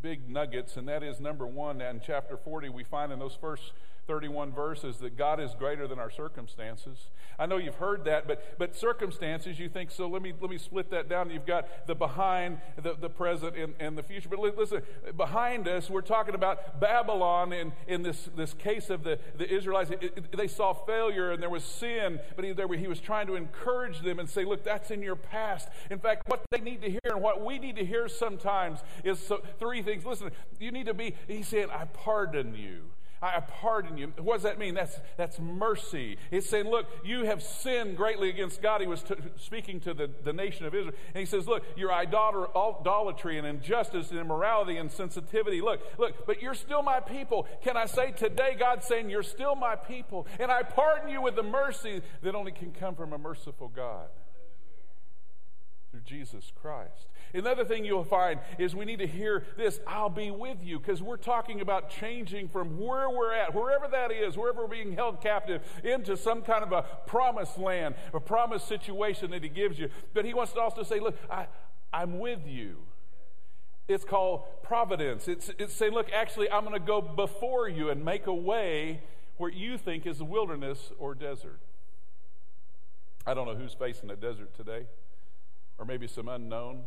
big 0.00 0.30
nuggets, 0.30 0.76
and 0.76 0.86
that 0.86 1.02
is 1.02 1.18
number 1.18 1.48
one, 1.48 1.80
in 1.80 2.00
chapter 2.00 2.36
40, 2.36 2.68
we 2.68 2.84
find 2.84 3.10
in 3.10 3.18
those 3.18 3.36
first 3.40 3.72
31 4.06 4.52
verses 4.52 4.98
that 4.98 5.16
God 5.16 5.40
is 5.40 5.54
greater 5.54 5.86
than 5.86 5.98
our 5.98 6.10
circumstances. 6.10 7.08
I 7.38 7.46
know 7.46 7.56
you've 7.56 7.76
heard 7.76 8.04
that, 8.04 8.26
but, 8.26 8.58
but 8.58 8.76
circumstances, 8.76 9.58
you 9.58 9.68
think, 9.68 9.90
so 9.90 10.06
let 10.06 10.22
me, 10.22 10.32
let 10.40 10.50
me 10.50 10.58
split 10.58 10.90
that 10.90 11.08
down. 11.08 11.30
You've 11.30 11.46
got 11.46 11.86
the 11.86 11.94
behind, 11.94 12.58
the, 12.80 12.94
the 12.94 13.08
present, 13.08 13.56
and, 13.56 13.74
and 13.80 13.96
the 13.96 14.02
future. 14.02 14.28
But 14.28 14.38
listen, 14.38 14.82
behind 15.16 15.66
us, 15.66 15.88
we're 15.90 16.02
talking 16.02 16.34
about 16.34 16.80
Babylon 16.80 17.52
in, 17.52 17.72
in 17.86 18.02
this, 18.02 18.28
this 18.36 18.54
case 18.54 18.90
of 18.90 19.04
the, 19.04 19.18
the 19.36 19.52
Israelites. 19.52 19.90
It, 19.90 20.02
it, 20.02 20.36
they 20.36 20.48
saw 20.48 20.72
failure 20.72 21.32
and 21.32 21.42
there 21.42 21.50
was 21.50 21.64
sin, 21.64 22.20
but 22.36 22.44
he, 22.44 22.52
there, 22.52 22.68
he 22.74 22.86
was 22.86 23.00
trying 23.00 23.26
to 23.26 23.36
encourage 23.36 24.02
them 24.02 24.18
and 24.18 24.28
say, 24.28 24.44
look, 24.44 24.64
that's 24.64 24.90
in 24.90 25.02
your 25.02 25.16
past. 25.16 25.68
In 25.90 25.98
fact, 25.98 26.28
what 26.28 26.44
they 26.50 26.60
need 26.60 26.82
to 26.82 26.90
hear 26.90 27.00
and 27.04 27.22
what 27.22 27.44
we 27.44 27.58
need 27.58 27.76
to 27.76 27.84
hear 27.84 28.08
sometimes 28.08 28.80
is 29.02 29.18
so, 29.18 29.42
three 29.58 29.82
things. 29.82 30.04
Listen, 30.04 30.30
you 30.60 30.70
need 30.70 30.86
to 30.86 30.94
be, 30.94 31.14
he's 31.26 31.48
saying, 31.48 31.68
I 31.70 31.84
pardon 31.86 32.54
you. 32.54 32.82
I 33.24 33.40
pardon 33.40 33.96
you. 33.96 34.12
What 34.18 34.34
does 34.34 34.42
that 34.42 34.58
mean? 34.58 34.74
That's, 34.74 34.98
that's 35.16 35.38
mercy. 35.38 36.18
It's 36.30 36.48
saying, 36.48 36.68
look, 36.68 36.86
you 37.04 37.24
have 37.24 37.42
sinned 37.42 37.96
greatly 37.96 38.28
against 38.28 38.60
God. 38.60 38.80
He 38.80 38.86
was 38.86 39.02
t- 39.02 39.14
speaking 39.36 39.80
to 39.80 39.94
the, 39.94 40.10
the 40.22 40.32
nation 40.32 40.66
of 40.66 40.74
Israel. 40.74 40.94
And 41.14 41.20
he 41.20 41.26
says, 41.26 41.46
look, 41.46 41.62
your 41.76 41.92
idolatry 41.92 43.38
and 43.38 43.46
injustice 43.46 44.10
and 44.10 44.18
immorality 44.18 44.76
and 44.76 44.90
sensitivity. 44.90 45.60
Look, 45.60 45.80
look, 45.98 46.26
but 46.26 46.42
you're 46.42 46.54
still 46.54 46.82
my 46.82 47.00
people. 47.00 47.46
Can 47.62 47.76
I 47.76 47.86
say 47.86 48.10
today, 48.10 48.56
God's 48.58 48.86
saying, 48.86 49.10
you're 49.10 49.22
still 49.22 49.54
my 49.54 49.76
people. 49.76 50.26
And 50.38 50.50
I 50.50 50.62
pardon 50.62 51.08
you 51.08 51.22
with 51.22 51.36
the 51.36 51.42
mercy 51.42 52.02
that 52.22 52.34
only 52.34 52.52
can 52.52 52.72
come 52.72 52.94
from 52.94 53.12
a 53.12 53.18
merciful 53.18 53.68
God 53.68 54.08
through 55.90 56.02
Jesus 56.02 56.52
Christ. 56.60 57.06
Another 57.34 57.64
thing 57.64 57.84
you'll 57.84 58.04
find 58.04 58.38
is 58.58 58.76
we 58.76 58.84
need 58.84 59.00
to 59.00 59.06
hear 59.06 59.42
this 59.56 59.80
I'll 59.86 60.08
be 60.08 60.30
with 60.30 60.58
you, 60.62 60.78
because 60.78 61.02
we're 61.02 61.16
talking 61.16 61.60
about 61.60 61.90
changing 61.90 62.48
from 62.48 62.78
where 62.78 63.10
we're 63.10 63.32
at, 63.34 63.52
wherever 63.54 63.88
that 63.88 64.12
is, 64.12 64.36
wherever 64.36 64.62
we're 64.62 64.68
being 64.68 64.94
held 64.94 65.20
captive, 65.20 65.62
into 65.82 66.16
some 66.16 66.42
kind 66.42 66.62
of 66.62 66.72
a 66.72 66.84
promised 67.06 67.58
land, 67.58 67.96
a 68.12 68.20
promised 68.20 68.68
situation 68.68 69.32
that 69.32 69.42
He 69.42 69.48
gives 69.48 69.78
you. 69.78 69.88
But 70.14 70.24
He 70.24 70.32
wants 70.32 70.52
to 70.52 70.60
also 70.60 70.84
say, 70.84 71.00
Look, 71.00 71.16
I, 71.28 71.46
I'm 71.92 72.20
with 72.20 72.46
you. 72.46 72.76
It's 73.88 74.04
called 74.04 74.44
providence. 74.62 75.26
It's, 75.26 75.50
it's 75.58 75.74
saying, 75.74 75.92
Look, 75.92 76.12
actually, 76.12 76.48
I'm 76.50 76.64
going 76.64 76.78
to 76.78 76.86
go 76.86 77.00
before 77.00 77.68
you 77.68 77.90
and 77.90 78.04
make 78.04 78.28
a 78.28 78.34
way 78.34 79.02
where 79.38 79.50
you 79.50 79.76
think 79.76 80.06
is 80.06 80.20
a 80.20 80.24
wilderness 80.24 80.92
or 80.98 81.14
desert. 81.16 81.58
I 83.26 83.34
don't 83.34 83.46
know 83.46 83.56
who's 83.56 83.74
facing 83.74 84.10
a 84.10 84.16
desert 84.16 84.54
today 84.54 84.86
or 85.78 85.84
maybe 85.84 86.06
some 86.06 86.28
unknown. 86.28 86.84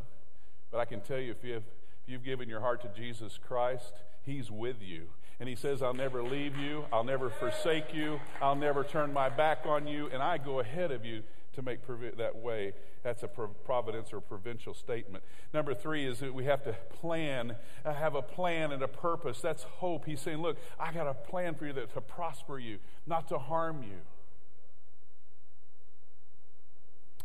But 0.72 0.80
I 0.80 0.86
can 0.86 1.02
tell 1.02 1.20
you 1.20 1.32
if 1.32 1.44
you've, 1.44 1.58
if 1.58 2.08
you've 2.08 2.24
given 2.24 2.50
your 2.50 2.62
heart 2.62 2.82
to 2.82 2.90
Jesus 3.00 3.40
Christ, 3.48 3.94
He's 4.24 4.52
with 4.52 4.82
you. 4.82 5.08
And 5.40 5.48
He 5.48 5.56
says, 5.56 5.82
I'll 5.82 5.94
never 5.94 6.24
leave 6.24 6.58
you, 6.58 6.86
I'll 6.92 7.04
never 7.04 7.30
forsake 7.30 7.94
you, 7.94 8.20
I'll 8.42 8.56
never 8.56 8.84
turn 8.84 9.14
my 9.14 9.30
back 9.30 9.66
on 9.66 9.88
you, 9.88 10.10
and 10.12 10.22
I 10.22 10.38
go 10.38 10.60
ahead 10.60 10.92
of 10.92 11.06
you 11.06 11.24
to 11.58 11.62
make 11.64 11.84
provi- 11.84 12.12
that 12.18 12.36
way. 12.36 12.74
That's 13.04 13.24
a 13.24 13.28
providence 13.28 14.14
or 14.14 14.22
provincial 14.22 14.74
statement. 14.74 15.24
Number 15.54 15.74
three 15.74 16.06
is 16.06 16.20
that 16.20 16.34
we 16.34 16.46
have 16.46 16.64
to 16.64 16.74
plan, 17.00 17.56
uh, 17.84 17.94
have 17.94 18.16
a 18.16 18.22
plan 18.22 18.72
and 18.72 18.84
a 18.84 18.88
purpose. 18.88 19.42
That's 19.42 19.64
hope. 19.64 20.06
He's 20.06 20.22
saying, 20.22 20.40
Look, 20.40 20.58
I 20.80 20.92
got 20.92 21.08
a 21.08 21.14
plan 21.14 21.56
for 21.56 21.66
you 21.66 21.74
that, 21.74 21.94
to 21.94 22.02
prosper 22.02 22.60
you, 22.60 22.78
not 23.08 23.28
to 23.30 23.40
harm 23.40 23.82
you. 23.82 23.98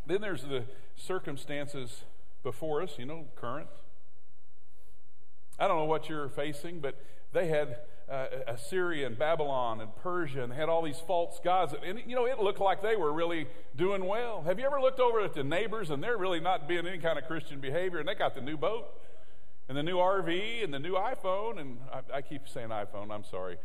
Then 0.06 0.20
there's 0.20 0.42
the 0.42 0.64
circumstances 0.96 2.02
before 2.42 2.82
us, 2.82 2.94
you 2.98 3.06
know, 3.06 3.26
current. 3.36 3.68
I 5.58 5.68
don't 5.68 5.78
know 5.78 5.84
what 5.84 6.08
you're 6.08 6.28
facing, 6.28 6.80
but 6.80 7.00
they 7.32 7.48
had 7.48 7.76
uh, 8.10 8.26
Assyria 8.46 9.06
and 9.06 9.18
Babylon 9.18 9.80
and 9.80 9.94
Persia 9.96 10.42
and 10.42 10.52
had 10.52 10.68
all 10.68 10.82
these 10.82 10.98
false 10.98 11.40
gods. 11.42 11.74
And, 11.86 12.00
you 12.06 12.14
know, 12.14 12.26
it 12.26 12.38
looked 12.38 12.60
like 12.60 12.82
they 12.82 12.96
were 12.96 13.12
really 13.12 13.46
doing 13.76 14.04
well. 14.04 14.42
Have 14.42 14.58
you 14.58 14.66
ever 14.66 14.80
looked 14.80 15.00
over 15.00 15.20
at 15.20 15.34
the 15.34 15.44
neighbors 15.44 15.90
and 15.90 16.02
they're 16.02 16.18
really 16.18 16.40
not 16.40 16.68
being 16.68 16.86
any 16.86 16.98
kind 16.98 17.18
of 17.18 17.26
Christian 17.26 17.60
behavior 17.60 17.98
and 17.98 18.08
they 18.08 18.14
got 18.14 18.34
the 18.34 18.40
new 18.40 18.56
boat 18.56 18.88
and 19.68 19.78
the 19.78 19.82
new 19.82 19.96
RV 19.96 20.64
and 20.64 20.74
the 20.74 20.78
new 20.78 20.94
iPhone? 20.94 21.60
And 21.60 21.78
I, 21.92 22.18
I 22.18 22.22
keep 22.22 22.48
saying 22.48 22.68
iPhone, 22.68 23.10
I'm 23.10 23.24
sorry. 23.24 23.56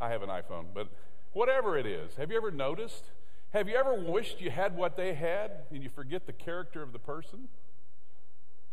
I 0.00 0.08
have 0.08 0.22
an 0.22 0.30
iPhone, 0.30 0.66
but 0.74 0.88
whatever 1.32 1.76
it 1.76 1.86
is, 1.86 2.16
have 2.16 2.30
you 2.30 2.36
ever 2.36 2.50
noticed? 2.50 3.04
Have 3.52 3.68
you 3.68 3.76
ever 3.76 3.94
wished 3.94 4.40
you 4.40 4.50
had 4.50 4.76
what 4.76 4.96
they 4.96 5.14
had 5.14 5.50
and 5.70 5.82
you 5.82 5.90
forget 5.90 6.26
the 6.26 6.32
character 6.32 6.82
of 6.82 6.92
the 6.92 6.98
person? 6.98 7.48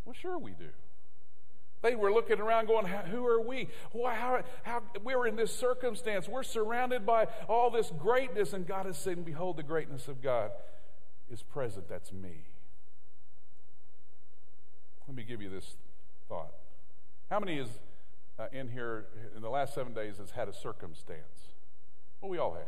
Well, 0.06 0.16
sure 0.20 0.38
we 0.38 0.52
do. 0.52 0.70
They 1.82 1.96
were 1.96 2.12
looking 2.12 2.40
around 2.40 2.68
going, 2.68 2.86
Who 2.86 3.26
are 3.26 3.42
we? 3.42 3.70
Why, 3.92 4.16
how, 4.16 4.44
how, 4.64 4.84
we're 5.04 5.28
in 5.28 5.36
this 5.36 5.56
circumstance. 5.56 6.28
We're 6.28 6.44
surrounded 6.44 7.06
by 7.06 7.28
all 7.48 7.72
this 7.72 7.92
greatness, 7.98 8.54
and 8.54 8.68
God 8.68 8.86
is 8.88 8.98
saying, 8.98 9.24
Behold, 9.24 9.58
the 9.58 9.64
greatness 9.64 10.08
of 10.08 10.22
God 10.22 10.52
is 11.32 11.42
present. 11.42 11.88
That's 11.88 12.12
me. 12.12 12.48
Let 15.08 15.16
me 15.16 15.24
give 15.24 15.42
you 15.42 15.50
this 15.50 15.76
thought. 16.28 16.52
How 17.30 17.40
many 17.40 17.58
is 17.58 17.70
uh, 18.38 18.48
in 18.52 18.70
here 18.70 19.06
in 19.36 19.42
the 19.42 19.50
last 19.50 19.74
seven 19.74 19.94
days 19.94 20.18
has 20.18 20.32
had 20.32 20.50
a 20.50 20.54
circumstance? 20.54 21.54
Well, 22.22 22.30
we 22.30 22.38
all 22.38 22.54
have. 22.54 22.64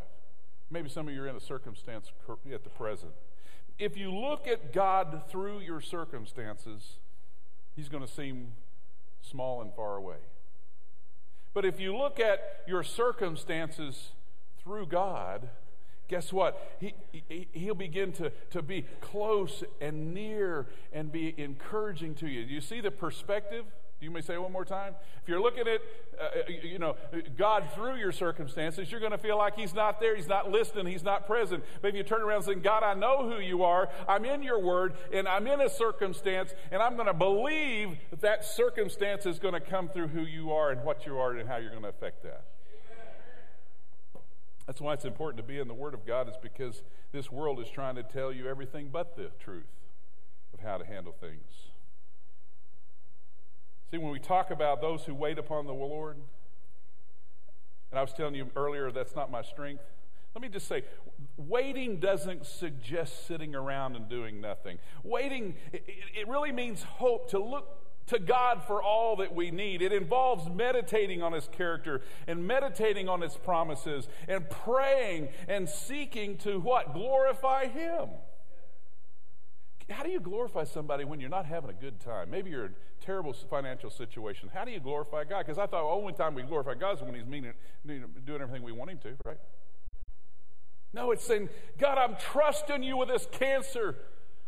Maybe 0.69 0.87
some 0.87 1.07
of 1.07 1.13
you 1.13 1.21
are 1.21 1.27
in 1.27 1.35
a 1.35 1.41
circumstance 1.41 2.11
at 2.51 2.63
the 2.63 2.69
present. 2.69 3.11
If 3.77 3.97
you 3.97 4.13
look 4.13 4.47
at 4.47 4.71
God 4.71 5.23
through 5.27 5.59
your 5.59 5.81
circumstances, 5.81 6.97
He's 7.75 7.89
going 7.89 8.05
to 8.05 8.11
seem 8.11 8.53
small 9.21 9.61
and 9.61 9.73
far 9.73 9.95
away. 9.95 10.17
But 11.53 11.65
if 11.65 11.79
you 11.79 11.95
look 11.95 12.19
at 12.19 12.61
your 12.67 12.83
circumstances 12.83 14.11
through 14.63 14.87
God, 14.87 15.49
guess 16.07 16.31
what? 16.31 16.77
He, 16.79 16.93
he, 17.11 17.47
he'll 17.51 17.75
begin 17.75 18.11
to, 18.13 18.31
to 18.51 18.61
be 18.61 18.85
close 18.99 19.63
and 19.79 20.13
near 20.13 20.67
and 20.93 21.11
be 21.11 21.33
encouraging 21.37 22.15
to 22.15 22.27
you. 22.27 22.45
Do 22.45 22.53
you 22.53 22.61
see 22.61 22.81
the 22.81 22.91
perspective? 22.91 23.65
You 24.01 24.09
may 24.09 24.21
say 24.21 24.35
one 24.39 24.51
more 24.51 24.65
time. 24.65 24.95
If 25.21 25.29
you're 25.29 25.39
looking 25.39 25.67
at, 25.67 25.81
uh, 26.19 26.51
you 26.63 26.79
know, 26.79 26.95
God 27.37 27.69
through 27.75 27.97
your 27.97 28.11
circumstances, 28.11 28.91
you're 28.91 28.99
going 28.99 29.11
to 29.11 29.17
feel 29.19 29.37
like 29.37 29.55
He's 29.55 29.75
not 29.75 29.99
there, 29.99 30.15
He's 30.15 30.27
not 30.27 30.49
listening, 30.49 30.87
He's 30.87 31.03
not 31.03 31.27
present. 31.27 31.63
But 31.81 31.89
if 31.89 31.95
you 31.95 32.03
turn 32.03 32.23
around 32.23 32.37
and 32.37 32.45
say, 32.45 32.55
God, 32.55 32.81
I 32.81 32.95
know 32.95 33.29
who 33.29 33.39
you 33.39 33.63
are, 33.63 33.89
I'm 34.09 34.25
in 34.25 34.41
your 34.41 34.59
word, 34.59 34.95
and 35.13 35.27
I'm 35.27 35.45
in 35.45 35.61
a 35.61 35.69
circumstance, 35.69 36.51
and 36.71 36.81
I'm 36.81 36.95
going 36.95 37.07
to 37.07 37.13
believe 37.13 37.95
that 38.09 38.21
that 38.21 38.43
circumstance 38.43 39.27
is 39.27 39.37
going 39.37 39.53
to 39.53 39.59
come 39.59 39.87
through 39.87 40.07
who 40.07 40.23
you 40.23 40.51
are 40.51 40.71
and 40.71 40.83
what 40.83 41.05
you 41.05 41.19
are 41.19 41.37
and 41.37 41.47
how 41.47 41.57
you're 41.57 41.69
going 41.69 41.83
to 41.83 41.89
affect 41.89 42.23
that. 42.23 42.45
That's 44.65 44.81
why 44.81 44.93
it's 44.93 45.05
important 45.05 45.37
to 45.37 45.47
be 45.47 45.59
in 45.59 45.67
the 45.67 45.75
Word 45.75 45.93
of 45.93 46.07
God, 46.07 46.27
is 46.27 46.35
because 46.41 46.81
this 47.11 47.31
world 47.31 47.59
is 47.59 47.69
trying 47.69 47.95
to 47.95 48.03
tell 48.03 48.31
you 48.31 48.47
everything 48.47 48.89
but 48.91 49.15
the 49.15 49.29
truth 49.39 49.65
of 50.55 50.59
how 50.59 50.79
to 50.79 50.85
handle 50.85 51.13
things. 51.19 51.70
See, 53.91 53.97
when 53.97 54.11
we 54.11 54.19
talk 54.19 54.51
about 54.51 54.79
those 54.79 55.03
who 55.03 55.13
wait 55.13 55.37
upon 55.37 55.67
the 55.67 55.73
Lord, 55.73 56.15
and 57.91 57.99
I 57.99 58.01
was 58.01 58.13
telling 58.13 58.35
you 58.35 58.49
earlier 58.55 58.89
that's 58.89 59.17
not 59.17 59.29
my 59.29 59.41
strength. 59.41 59.83
Let 60.33 60.41
me 60.41 60.47
just 60.47 60.69
say, 60.69 60.83
waiting 61.35 61.99
doesn't 61.99 62.45
suggest 62.45 63.27
sitting 63.27 63.53
around 63.53 63.97
and 63.97 64.07
doing 64.07 64.39
nothing. 64.39 64.77
Waiting, 65.03 65.55
it, 65.73 65.83
it 66.15 66.27
really 66.29 66.53
means 66.53 66.83
hope, 66.83 67.29
to 67.31 67.39
look 67.39 67.81
to 68.07 68.17
God 68.17 68.63
for 68.65 68.81
all 68.81 69.17
that 69.17 69.35
we 69.35 69.51
need. 69.51 69.81
It 69.81 69.91
involves 69.91 70.49
meditating 70.49 71.21
on 71.21 71.33
His 71.33 71.49
character 71.49 71.99
and 72.27 72.47
meditating 72.47 73.09
on 73.09 73.19
His 73.19 73.35
promises 73.35 74.07
and 74.29 74.49
praying 74.49 75.27
and 75.49 75.67
seeking 75.67 76.37
to 76.39 76.61
what? 76.61 76.93
Glorify 76.93 77.67
Him. 77.67 78.07
How 79.91 80.03
do 80.03 80.09
you 80.09 80.19
glorify 80.19 80.63
somebody 80.63 81.03
when 81.03 81.19
you're 81.19 81.29
not 81.29 81.45
having 81.45 81.69
a 81.69 81.73
good 81.73 81.99
time? 81.99 82.29
Maybe 82.31 82.49
you're 82.49 82.65
in 82.65 82.71
a 82.71 83.05
terrible 83.05 83.33
financial 83.33 83.89
situation. 83.89 84.49
How 84.53 84.65
do 84.65 84.71
you 84.71 84.79
glorify 84.79 85.23
God? 85.23 85.45
Because 85.45 85.57
I 85.57 85.67
thought 85.67 85.83
the 85.83 86.01
only 86.01 86.13
time 86.13 86.33
we 86.33 86.43
glorify 86.43 86.73
God 86.73 86.97
is 86.97 87.03
when 87.03 87.15
He's 87.15 87.25
meaning, 87.25 87.53
doing 87.85 88.41
everything 88.41 88.63
we 88.63 88.71
want 88.71 88.91
Him 88.91 88.99
to, 88.99 89.13
right? 89.25 89.37
No, 90.93 91.11
it's 91.11 91.23
saying, 91.23 91.49
God, 91.77 91.97
I'm 91.97 92.15
trusting 92.17 92.83
you 92.83 92.97
with 92.97 93.09
this 93.09 93.27
cancer. 93.31 93.95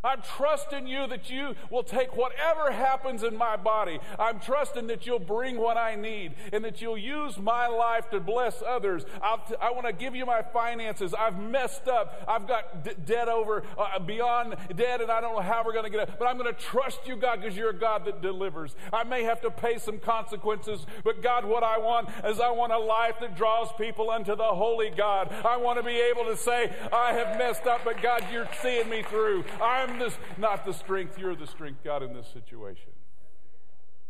I'm 0.04 0.20
trusting 0.36 0.86
you 0.86 1.06
that 1.06 1.30
you 1.30 1.54
will 1.70 1.82
take 1.82 2.16
whatever 2.16 2.70
happens 2.70 3.22
in 3.22 3.36
my 3.36 3.56
body. 3.56 3.98
I'm 4.18 4.38
trusting 4.38 4.86
that 4.88 5.06
you'll 5.06 5.18
bring 5.18 5.56
what 5.56 5.76
I 5.76 5.94
need 5.94 6.34
and 6.52 6.64
that 6.64 6.80
you'll 6.82 6.98
use 6.98 7.38
my 7.38 7.66
life 7.66 8.10
to 8.10 8.20
bless 8.20 8.62
others. 8.62 9.04
T- 9.48 9.54
i 9.60 9.70
want 9.70 9.86
to 9.86 9.92
give 9.92 10.14
you 10.14 10.26
my 10.26 10.42
finances. 10.42 11.14
I've 11.14 11.38
messed 11.38 11.88
up. 11.88 12.22
I've 12.28 12.46
got 12.46 12.84
d- 12.84 12.92
debt 13.04 13.28
over 13.28 13.62
uh, 13.78 13.98
beyond 13.98 14.56
debt 14.76 15.00
and 15.00 15.10
I 15.10 15.20
don't 15.20 15.34
know 15.34 15.42
how 15.42 15.62
we're 15.64 15.72
going 15.72 15.84
to 15.84 15.90
get 15.90 16.08
it. 16.08 16.14
But 16.18 16.26
I'm 16.26 16.36
going 16.36 16.52
to 16.52 16.60
trust 16.60 17.00
you, 17.06 17.16
God, 17.16 17.40
because 17.40 17.56
you're 17.56 17.70
a 17.70 17.78
God 17.78 18.04
that 18.04 18.20
delivers. 18.20 18.76
I 18.92 19.04
may 19.04 19.24
have 19.24 19.40
to 19.42 19.50
pay 19.50 19.78
some 19.78 19.98
consequences, 19.98 20.84
but 21.02 21.22
God, 21.22 21.44
what 21.44 21.62
I 21.62 21.78
want 21.78 22.10
is 22.24 22.40
I 22.40 22.50
want 22.50 22.72
a 22.72 22.78
life 22.78 23.16
that 23.20 23.36
draws 23.36 23.68
people 23.78 24.10
unto 24.10 24.36
the 24.36 24.44
holy 24.44 24.90
God. 24.90 25.32
I 25.44 25.56
want 25.56 25.78
to 25.78 25.82
be 25.82 25.96
able 25.96 26.24
to 26.24 26.36
say, 26.36 26.72
I 26.92 27.12
have 27.12 27.38
messed 27.38 27.66
up, 27.66 27.80
but 27.84 28.02
God, 28.02 28.26
you're 28.32 28.48
seeing 28.62 28.88
me 28.88 29.02
through. 29.02 29.44
I'm 29.62 29.93
this, 29.98 30.16
not 30.38 30.64
the 30.64 30.72
strength. 30.72 31.18
You're 31.18 31.36
the 31.36 31.46
strength, 31.46 31.82
God, 31.84 32.02
in 32.02 32.12
this 32.12 32.28
situation. 32.28 32.92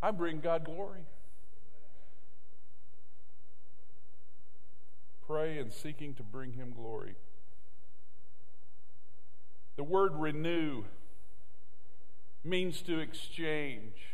I 0.02 0.10
bring 0.10 0.40
God 0.40 0.64
glory. 0.64 1.02
Pray 5.26 5.58
and 5.58 5.72
seeking 5.72 6.14
to 6.14 6.22
bring 6.22 6.52
Him 6.52 6.72
glory. 6.76 7.14
The 9.76 9.84
word 9.84 10.14
renew 10.14 10.84
means 12.44 12.82
to 12.82 12.98
exchange. 12.98 14.13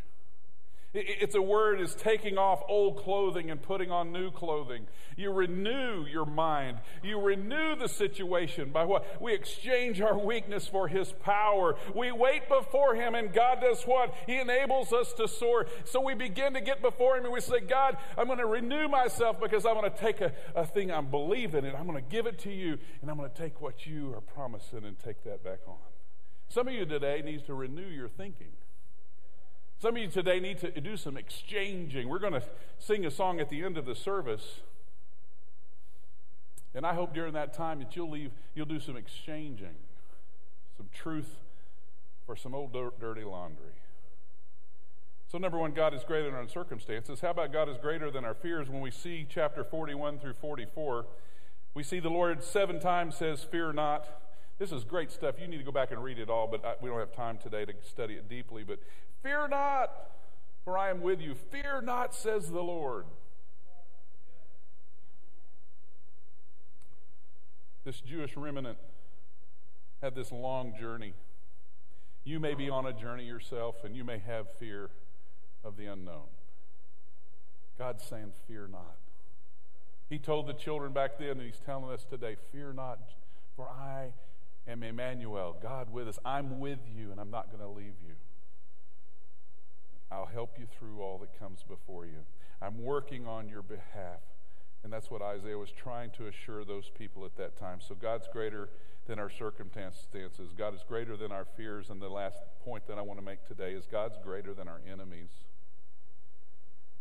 It's 0.93 1.37
a 1.37 1.43
word 1.43 1.81
is 1.81 1.95
taking 1.95 2.37
off 2.37 2.63
old 2.69 2.97
clothing 2.97 3.49
and 3.49 3.63
putting 3.63 3.93
on 3.93 4.11
new 4.11 4.33
clothing. 4.33 4.89
You 5.17 5.31
renew 5.31 6.05
your 6.05 6.27
mind. 6.27 6.79
You 7.05 7.21
renew 7.21 7.77
the 7.77 7.89
situation 7.89 8.71
by 8.71 8.85
what? 8.85 9.23
We 9.23 9.33
exchange 9.33 10.01
our 10.01 10.19
weakness 10.19 10.67
for 10.67 10.89
His 10.89 11.13
power. 11.13 11.77
We 11.95 12.11
wait 12.11 12.49
before 12.49 12.97
Him 12.97 13.15
and 13.15 13.33
God 13.33 13.61
does 13.61 13.85
what? 13.85 14.13
He 14.27 14.41
enables 14.41 14.93
us 14.93 15.13
to 15.13 15.29
soar. 15.29 15.67
So 15.85 16.01
we 16.01 16.15
begin 16.15 16.55
to 16.55 16.61
get 16.61 16.83
before 16.83 17.17
Him 17.17 17.25
and 17.25 17.33
we 17.33 17.41
say, 17.41 17.61
God, 17.61 17.97
I'm 18.19 18.27
going 18.27 18.39
to 18.39 18.47
renew 18.47 18.89
myself 18.89 19.39
because 19.41 19.65
I'm 19.65 19.75
going 19.75 19.93
to 19.93 19.97
take 19.97 20.21
a, 20.21 20.33
a 20.57 20.67
thing 20.67 20.91
I'm 20.91 21.09
believing 21.09 21.65
and 21.65 21.77
I'm 21.77 21.87
going 21.87 22.03
to 22.03 22.11
give 22.11 22.27
it 22.27 22.41
to 22.41 22.51
you 22.51 22.79
and 23.01 23.09
I'm 23.09 23.17
going 23.17 23.31
to 23.31 23.37
take 23.37 23.61
what 23.61 23.87
you 23.87 24.13
are 24.13 24.21
promising 24.21 24.85
and 24.85 24.99
take 24.99 25.23
that 25.23 25.45
back 25.45 25.61
on. 25.69 25.77
Some 26.49 26.67
of 26.67 26.75
you 26.75 26.85
today 26.85 27.23
needs 27.25 27.45
to 27.45 27.55
renew 27.55 27.87
your 27.87 28.09
thinking. 28.09 28.49
Some 29.81 29.97
of 29.97 30.03
you 30.03 30.09
today 30.09 30.41
need 30.41 30.59
to 30.59 30.79
do 30.79 30.99
some 30.99 31.17
exchanging. 31.17 32.11
We're 32.11 32.19
going 32.19 32.35
to 32.35 32.43
sing 32.79 33.07
a 33.07 33.11
song 33.11 33.41
at 33.41 33.49
the 33.49 33.65
end 33.65 33.79
of 33.79 33.87
the 33.87 33.95
service. 33.95 34.61
And 36.75 36.85
I 36.85 36.93
hope 36.93 37.15
during 37.15 37.33
that 37.33 37.55
time 37.55 37.79
that 37.79 37.97
you'll 37.97 38.11
leave, 38.11 38.31
you'll 38.55 38.67
do 38.67 38.79
some 38.79 38.95
exchanging, 38.95 39.75
some 40.77 40.89
truth 40.93 41.37
for 42.27 42.37
some 42.37 42.55
old 42.55 42.77
dirty 43.01 43.25
laundry. 43.25 43.73
So, 45.33 45.39
number 45.39 45.57
one, 45.57 45.73
God 45.73 45.95
is 45.95 46.05
greater 46.05 46.27
than 46.27 46.35
our 46.35 46.49
circumstances. 46.49 47.21
How 47.21 47.31
about 47.31 47.51
God 47.51 47.71
is 47.71 47.79
greater 47.79 48.11
than 48.11 48.25
our 48.25 48.35
fears? 48.35 48.69
When 48.69 48.83
we 48.83 48.91
see 48.91 49.27
chapter 49.29 49.65
41 49.65 50.19
through 50.19 50.35
44, 50.35 51.07
we 51.73 51.85
see 51.85 52.01
the 52.01 52.11
Lord 52.11 52.45
seven 52.45 52.81
times 52.81 53.17
says, 53.17 53.45
Fear 53.45 53.73
not. 53.73 54.07
This 54.59 54.73
is 54.73 54.85
great 54.85 55.11
stuff. 55.11 55.37
You 55.41 55.49
need 55.49 55.57
to 55.57 55.65
go 55.65 55.73
back 55.73 55.91
and 55.91 56.05
read 56.05 56.19
it 56.19 56.29
all, 56.29 56.47
but 56.47 56.63
I, 56.67 56.75
we 56.83 56.91
don't 56.91 56.99
have 56.99 57.15
time 57.15 57.39
today 57.39 57.65
to 57.65 57.73
study 57.89 58.15
it 58.15 58.29
deeply. 58.29 58.63
But 58.63 58.81
fear 59.23 59.49
not, 59.49 59.91
for 60.65 60.77
I 60.77 60.91
am 60.91 61.01
with 61.01 61.21
you. 61.21 61.35
Fear 61.35 61.83
not, 61.83 62.15
says 62.15 62.51
the 62.51 62.63
Lord. 62.63 63.07
This 67.85 68.01
Jewish 68.01 68.37
remnant 68.37 68.79
had 70.03 70.15
this 70.15 70.31
long 70.31 70.75
journey. 70.79 71.15
You 72.25 72.39
may 72.39 72.55
be 72.55 72.69
on 72.69 72.87
a 72.87 72.93
journey 72.93 73.25
yourself, 73.25 73.77
and 73.85 73.97
you 73.97 74.05
may 74.05 74.19
have 74.19 74.47
fear 74.59 74.91
of 75.65 75.77
the 75.77 75.87
unknown. 75.87 76.29
God's 77.79 78.05
saying, 78.05 78.33
Fear 78.47 78.69
not. 78.71 78.97
He 80.11 80.19
told 80.19 80.47
the 80.47 80.53
children 80.53 80.93
back 80.93 81.19
then, 81.19 81.31
and 81.31 81.43
He's 81.43 81.61
telling 81.65 81.91
us 81.91 82.05
today, 82.05 82.37
Fear 82.53 82.75
not, 82.75 82.99
for 83.57 83.67
I 83.69 84.13
am 84.69 84.83
Emmanuel, 84.83 85.57
God 85.63 85.91
with 85.91 86.09
us. 86.09 86.19
I'm 86.25 86.61
with 86.61 86.81
you, 86.95 87.11
and 87.11 87.19
I'm 87.19 87.31
not 87.31 87.49
going 87.49 87.63
to 87.63 87.69
leave 87.69 87.95
you. 88.07 88.15
I'll 90.11 90.27
help 90.27 90.59
you 90.59 90.67
through 90.79 91.01
all 91.01 91.19
that 91.19 91.39
comes 91.39 91.63
before 91.63 92.05
you. 92.05 92.25
I'm 92.61 92.83
working 92.83 93.27
on 93.27 93.49
your 93.49 93.63
behalf. 93.63 94.21
And 94.83 94.93
that's 94.93 95.11
what 95.11 95.23
Isaiah 95.23 95.59
was 95.59 95.71
trying 95.71 96.11
to 96.13 96.27
assure 96.27 96.65
those 96.65 96.91
people 96.99 97.25
at 97.25 97.37
that 97.37 97.59
time. 97.59 97.81
So 97.87 97.95
God's 97.95 98.29
greater 98.33 98.71
than 99.07 99.19
our 99.19 99.31
circumstances. 99.31 100.53
God 100.57 100.75
is 100.75 100.83
greater 100.87 101.17
than 101.17 101.33
our 101.33 101.45
fears. 101.57 101.91
And 101.91 102.01
the 102.01 102.09
last 102.09 102.39
point 102.65 102.87
that 102.89 102.99
I 102.99 103.03
want 103.03 103.19
to 103.19 103.25
make 103.25 103.47
today 103.47 103.73
is 103.73 103.87
God's 103.87 104.17
greater 104.23 104.55
than 104.55 104.69
our 104.69 104.81
enemies. 104.91 105.29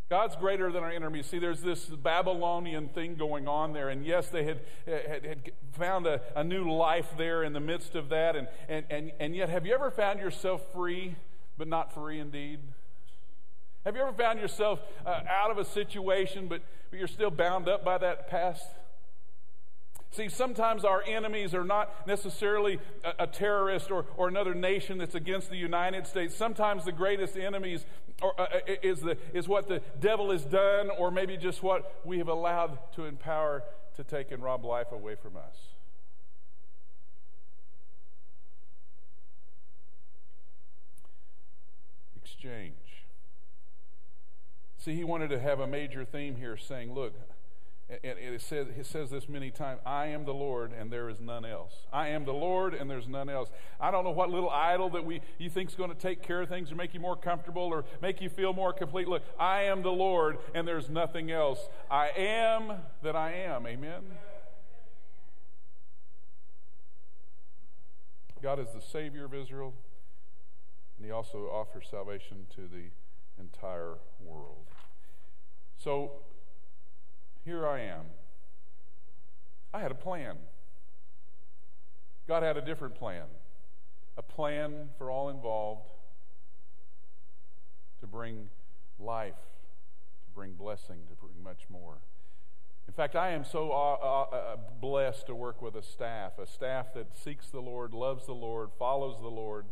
God's 0.09 0.35
greater 0.35 0.71
than 0.71 0.83
our 0.83 0.89
enemies. 0.89 1.27
See, 1.27 1.37
there's 1.37 1.61
this 1.61 1.85
Babylonian 1.85 2.89
thing 2.89 3.15
going 3.15 3.47
on 3.47 3.73
there. 3.73 3.89
And 3.89 4.03
yes, 4.03 4.27
they 4.27 4.43
had, 4.43 4.61
had, 4.87 5.23
had 5.23 5.51
found 5.73 6.07
a, 6.07 6.21
a, 6.35 6.43
new 6.43 6.71
life 6.71 7.09
there 7.15 7.43
in 7.43 7.53
the 7.53 7.59
midst 7.59 7.93
of 7.93 8.09
that. 8.09 8.35
And, 8.35 8.47
and, 8.67 8.85
and, 8.89 9.11
and 9.19 9.35
yet, 9.35 9.49
have 9.49 9.67
you 9.67 9.73
ever 9.73 9.91
found 9.91 10.19
yourself 10.19 10.63
free, 10.73 11.15
but 11.59 11.67
not 11.67 11.93
free 11.93 12.19
indeed? 12.19 12.59
Have 13.85 13.95
you 13.95 14.01
ever 14.01 14.13
found 14.13 14.39
yourself 14.39 14.79
uh, 15.05 15.21
out 15.29 15.51
of 15.51 15.57
a 15.57 15.65
situation, 15.65 16.47
but, 16.47 16.61
but 16.89 16.99
you're 16.99 17.07
still 17.07 17.31
bound 17.31 17.69
up 17.69 17.85
by 17.85 17.97
that 17.97 18.29
past? 18.29 18.65
See, 20.11 20.27
sometimes 20.27 20.83
our 20.83 21.03
enemies 21.03 21.53
are 21.53 21.63
not 21.63 22.07
necessarily 22.07 22.79
a, 23.03 23.23
a, 23.23 23.27
terrorist 23.27 23.91
or, 23.91 24.05
or 24.17 24.27
another 24.27 24.55
nation 24.55 24.97
that's 24.97 25.13
against 25.13 25.51
the 25.51 25.57
United 25.57 26.07
States. 26.07 26.35
Sometimes 26.35 26.83
the 26.83 26.91
greatest 26.91 27.37
enemies 27.37 27.85
are, 28.21 28.33
uh, 28.37 28.43
uh, 28.43 28.73
is, 28.81 29.01
the, 29.01 29.17
is 29.33 29.47
what 29.47 29.67
the 29.67 29.81
devil 29.99 30.31
has 30.31 30.43
done, 30.43 30.89
or 30.97 31.11
maybe 31.11 31.37
just 31.37 31.61
what 31.61 32.01
we 32.03 32.17
have 32.17 32.27
allowed 32.27 32.79
to 32.95 33.05
empower 33.05 33.63
to 33.97 34.03
take 34.03 34.31
and 34.31 34.41
rob 34.41 34.65
life 34.65 34.91
away 34.91 35.15
from 35.15 35.37
us. 35.37 35.55
Exchange. 42.23 42.73
See, 44.79 44.95
he 44.95 45.03
wanted 45.03 45.29
to 45.31 45.39
have 45.39 45.59
a 45.59 45.67
major 45.67 46.05
theme 46.05 46.37
here 46.37 46.55
saying, 46.55 46.93
look, 46.93 47.13
it 47.89 48.41
says, 48.41 48.67
it 48.77 48.85
says 48.85 49.09
this 49.09 49.27
many 49.27 49.51
times 49.51 49.81
I 49.85 50.07
am 50.07 50.23
the 50.23 50.33
Lord 50.33 50.71
and 50.71 50.89
there 50.89 51.09
is 51.09 51.19
none 51.19 51.43
else. 51.43 51.73
I 51.91 52.09
am 52.09 52.23
the 52.23 52.33
Lord 52.33 52.73
and 52.73 52.89
there's 52.89 53.07
none 53.07 53.29
else. 53.29 53.49
I 53.81 53.91
don't 53.91 54.05
know 54.05 54.11
what 54.11 54.29
little 54.29 54.49
idol 54.49 54.89
that 54.91 55.03
we, 55.03 55.21
you 55.37 55.49
think 55.49 55.69
is 55.69 55.75
going 55.75 55.89
to 55.89 55.97
take 55.97 56.21
care 56.21 56.43
of 56.43 56.49
things 56.49 56.71
or 56.71 56.75
make 56.75 56.93
you 56.93 56.99
more 57.01 57.17
comfortable 57.17 57.63
or 57.63 57.83
make 58.01 58.21
you 58.21 58.29
feel 58.29 58.53
more 58.53 58.71
complete. 58.71 59.09
Look, 59.09 59.23
I 59.37 59.63
am 59.63 59.81
the 59.81 59.91
Lord 59.91 60.37
and 60.53 60.65
there's 60.65 60.89
nothing 60.89 61.29
else. 61.29 61.67
I 61.91 62.09
am 62.15 62.73
that 63.01 63.17
I 63.17 63.33
am. 63.33 63.67
Amen? 63.67 64.03
God 68.41 68.59
is 68.59 68.67
the 68.73 68.81
Savior 68.81 69.25
of 69.25 69.33
Israel, 69.33 69.73
and 70.95 71.05
He 71.05 71.11
also 71.11 71.49
offers 71.51 71.87
salvation 71.91 72.47
to 72.55 72.61
the 72.61 72.85
entire 73.39 73.95
world. 74.23 74.67
So 75.77 76.11
here 77.45 77.67
I 77.67 77.81
am. 77.81 78.05
I 79.73 79.79
had 79.79 79.91
a 79.91 79.95
plan. 79.95 80.37
God 82.27 82.43
had 82.43 82.57
a 82.57 82.61
different 82.61 82.95
plan, 82.95 83.25
a 84.17 84.21
plan 84.21 84.89
for 84.97 85.09
all 85.09 85.29
involved 85.29 85.87
to 88.01 88.07
bring 88.07 88.49
life, 88.99 89.33
to 89.33 90.31
bring 90.35 90.53
blessing, 90.53 90.97
to 91.09 91.15
bring 91.15 91.43
much 91.43 91.61
more. 91.69 91.97
In 92.87 92.93
fact, 92.93 93.15
I 93.15 93.31
am 93.31 93.45
so 93.45 93.71
uh, 93.71 93.75
uh, 93.75 94.35
uh, 94.35 94.55
blessed 94.81 95.27
to 95.27 95.35
work 95.35 95.61
with 95.61 95.75
a 95.75 95.83
staff, 95.83 96.39
a 96.39 96.47
staff 96.47 96.93
that 96.95 97.15
seeks 97.15 97.47
the 97.47 97.61
Lord, 97.61 97.93
loves 97.93 98.25
the 98.25 98.33
Lord, 98.33 98.69
follows 98.77 99.17
the 99.21 99.27
Lord, 99.27 99.65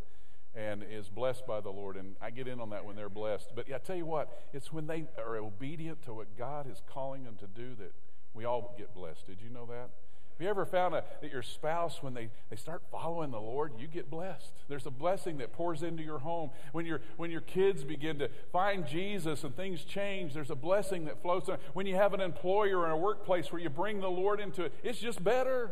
and 0.55 0.83
is 0.89 1.09
blessed 1.09 1.45
by 1.45 1.61
the 1.61 1.69
Lord. 1.69 1.97
And 1.97 2.15
I 2.21 2.29
get 2.31 2.47
in 2.47 2.59
on 2.59 2.71
that 2.71 2.85
when 2.85 2.95
they're 2.95 3.09
blessed. 3.09 3.51
But 3.55 3.71
I 3.73 3.77
tell 3.77 3.95
you 3.95 4.05
what, 4.05 4.45
it's 4.53 4.71
when 4.73 4.87
they 4.87 5.05
are 5.17 5.37
obedient 5.37 6.03
to 6.05 6.13
what 6.13 6.37
God 6.37 6.69
is 6.69 6.81
calling 6.91 7.23
them 7.23 7.35
to 7.37 7.47
do 7.47 7.75
that 7.75 7.93
we 8.33 8.45
all 8.45 8.75
get 8.77 8.93
blessed. 8.93 9.25
Did 9.25 9.41
you 9.41 9.49
know 9.49 9.65
that? 9.65 9.89
Have 10.37 10.43
you 10.43 10.49
ever 10.51 10.67
found 10.67 10.93
a, 10.93 11.03
that 11.21 11.31
your 11.31 11.41
spouse, 11.41 12.03
when 12.03 12.13
they, 12.13 12.29
they 12.51 12.55
start 12.55 12.83
following 12.91 13.31
the 13.31 13.39
Lord, 13.39 13.73
you 13.79 13.87
get 13.87 14.07
blessed? 14.07 14.53
There's 14.67 14.85
a 14.85 14.91
blessing 14.91 15.39
that 15.39 15.51
pours 15.51 15.81
into 15.81 16.03
your 16.03 16.19
home. 16.19 16.51
When, 16.73 16.85
your 16.85 17.01
when 17.17 17.31
your 17.31 17.41
kids 17.41 17.83
begin 17.83 18.19
to 18.19 18.29
find 18.51 18.85
Jesus 18.85 19.43
and 19.43 19.55
things 19.55 19.83
change, 19.83 20.35
there's 20.35 20.51
a 20.51 20.55
blessing 20.55 21.05
that 21.05 21.23
flows. 21.23 21.49
When 21.73 21.87
you 21.87 21.95
have 21.95 22.13
an 22.13 22.21
employer 22.21 22.83
and 22.83 22.93
a 22.93 22.97
workplace 22.97 23.51
where 23.51 23.59
you 23.59 23.71
bring 23.71 23.99
the 23.99 24.11
Lord 24.11 24.39
into 24.39 24.65
it, 24.65 24.75
it's 24.83 24.99
just 24.99 25.23
better. 25.23 25.71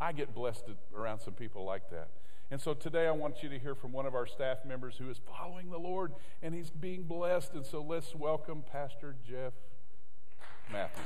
I 0.00 0.12
get 0.12 0.32
blessed 0.32 0.66
around 0.96 1.18
some 1.18 1.34
people 1.34 1.64
like 1.64 1.90
that. 1.90 2.10
And 2.54 2.62
so 2.62 2.72
today 2.72 3.08
I 3.08 3.10
want 3.10 3.42
you 3.42 3.48
to 3.48 3.58
hear 3.58 3.74
from 3.74 3.90
one 3.90 4.06
of 4.06 4.14
our 4.14 4.28
staff 4.28 4.58
members 4.64 4.94
who 4.96 5.10
is 5.10 5.18
following 5.26 5.70
the 5.70 5.76
Lord 5.76 6.12
and 6.40 6.54
he's 6.54 6.70
being 6.70 7.02
blessed. 7.02 7.52
And 7.54 7.66
so 7.66 7.82
let's 7.82 8.14
welcome 8.14 8.62
Pastor 8.70 9.16
Jeff 9.28 9.54
Matthews. 10.72 11.04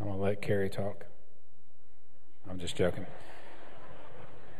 I'm 0.00 0.06
going 0.06 0.16
to 0.16 0.20
let 0.24 0.42
Carrie 0.42 0.68
talk. 0.68 1.06
I'm 2.50 2.58
just 2.58 2.74
joking. 2.74 3.06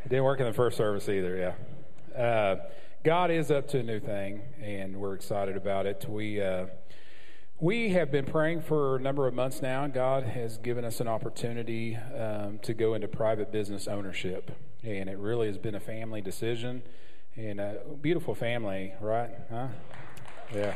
It 0.04 0.10
didn't 0.10 0.22
work 0.22 0.38
in 0.38 0.46
the 0.46 0.52
first 0.52 0.76
service 0.76 1.08
either, 1.08 1.36
yeah. 1.36 2.16
Uh, 2.16 2.56
God 3.04 3.30
is 3.30 3.50
up 3.50 3.68
to 3.68 3.80
a 3.80 3.82
new 3.82 4.00
thing, 4.00 4.40
and 4.62 4.96
we're 4.96 5.12
excited 5.12 5.58
about 5.58 5.84
it. 5.84 6.06
We 6.08 6.40
uh, 6.40 6.68
we 7.60 7.90
have 7.90 8.10
been 8.10 8.24
praying 8.24 8.62
for 8.62 8.96
a 8.96 8.98
number 8.98 9.26
of 9.26 9.34
months 9.34 9.60
now. 9.60 9.86
God 9.88 10.22
has 10.24 10.56
given 10.56 10.86
us 10.86 11.00
an 11.00 11.08
opportunity 11.08 11.96
um, 11.96 12.60
to 12.62 12.72
go 12.72 12.94
into 12.94 13.06
private 13.06 13.52
business 13.52 13.88
ownership, 13.88 14.52
and 14.82 15.10
it 15.10 15.18
really 15.18 15.48
has 15.48 15.58
been 15.58 15.74
a 15.74 15.80
family 15.80 16.22
decision, 16.22 16.82
and 17.36 17.60
a 17.60 17.76
beautiful 18.00 18.34
family, 18.34 18.94
right? 19.02 19.32
Huh? 19.50 19.68
Yeah. 20.54 20.72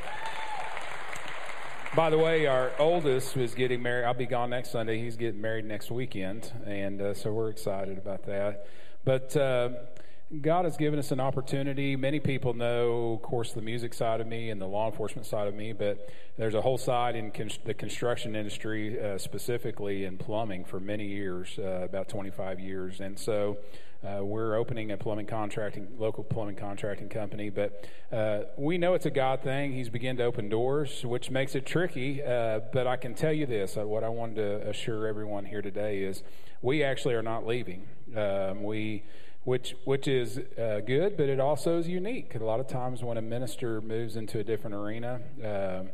By 1.96 2.10
the 2.10 2.18
way, 2.18 2.44
our 2.44 2.72
oldest 2.78 3.38
is 3.38 3.54
getting 3.54 3.80
married. 3.80 4.04
I'll 4.04 4.12
be 4.12 4.26
gone 4.26 4.50
next 4.50 4.70
Sunday. 4.70 5.02
He's 5.02 5.16
getting 5.16 5.40
married 5.40 5.64
next 5.64 5.90
weekend, 5.90 6.52
and 6.66 7.00
uh, 7.00 7.14
so 7.14 7.32
we're 7.32 7.48
excited 7.48 7.96
about 7.96 8.26
that. 8.26 8.66
But 9.06 9.34
uh, 9.34 9.70
God 10.42 10.66
has 10.66 10.76
given 10.76 10.98
us 10.98 11.10
an 11.10 11.20
opportunity. 11.20 11.96
Many 11.96 12.20
people 12.20 12.52
know, 12.52 13.14
of 13.14 13.22
course, 13.22 13.54
the 13.54 13.62
music 13.62 13.94
side 13.94 14.20
of 14.20 14.26
me 14.26 14.50
and 14.50 14.60
the 14.60 14.66
law 14.66 14.90
enforcement 14.90 15.26
side 15.26 15.48
of 15.48 15.54
me, 15.54 15.72
but 15.72 16.06
there's 16.36 16.52
a 16.54 16.60
whole 16.60 16.76
side 16.76 17.16
in 17.16 17.30
con- 17.30 17.50
the 17.64 17.72
construction 17.72 18.36
industry, 18.36 19.00
uh, 19.00 19.16
specifically 19.16 20.04
in 20.04 20.18
plumbing, 20.18 20.66
for 20.66 20.80
many 20.80 21.06
years, 21.06 21.58
uh, 21.58 21.80
about 21.82 22.10
25 22.10 22.60
years. 22.60 23.00
And 23.00 23.18
so 23.18 23.56
uh, 24.04 24.22
we're 24.22 24.54
opening 24.54 24.90
a 24.92 24.98
plumbing 24.98 25.24
contracting, 25.24 25.88
local 25.98 26.24
plumbing 26.24 26.56
contracting 26.56 27.08
company, 27.08 27.48
but 27.48 27.88
uh, 28.12 28.42
we 28.58 28.76
know 28.76 28.92
it's 28.92 29.06
a 29.06 29.10
God 29.10 29.42
thing. 29.42 29.72
He's 29.72 29.88
begun 29.88 30.18
to 30.18 30.24
open 30.24 30.50
doors, 30.50 31.06
which 31.06 31.30
makes 31.30 31.54
it 31.54 31.64
tricky. 31.64 32.22
Uh, 32.22 32.60
but 32.70 32.86
I 32.86 32.98
can 32.98 33.14
tell 33.14 33.32
you 33.32 33.46
this: 33.46 33.78
uh, 33.78 33.86
what 33.86 34.04
I 34.04 34.10
wanted 34.10 34.36
to 34.36 34.68
assure 34.68 35.06
everyone 35.06 35.46
here 35.46 35.62
today 35.62 36.02
is, 36.02 36.22
we 36.60 36.84
actually 36.84 37.14
are 37.14 37.22
not 37.22 37.46
leaving. 37.46 37.88
Um, 38.14 38.62
we 38.62 39.04
which 39.48 39.74
which 39.84 40.06
is 40.06 40.38
uh, 40.58 40.80
good, 40.86 41.16
but 41.16 41.26
it 41.26 41.40
also 41.40 41.78
is 41.78 41.88
unique. 41.88 42.34
A 42.34 42.44
lot 42.44 42.60
of 42.60 42.68
times 42.68 43.02
when 43.02 43.16
a 43.16 43.22
minister 43.22 43.80
moves 43.80 44.14
into 44.14 44.38
a 44.40 44.44
different 44.44 44.76
arena, 44.76 45.20
uh, 45.42 45.46
uh, 45.46 45.84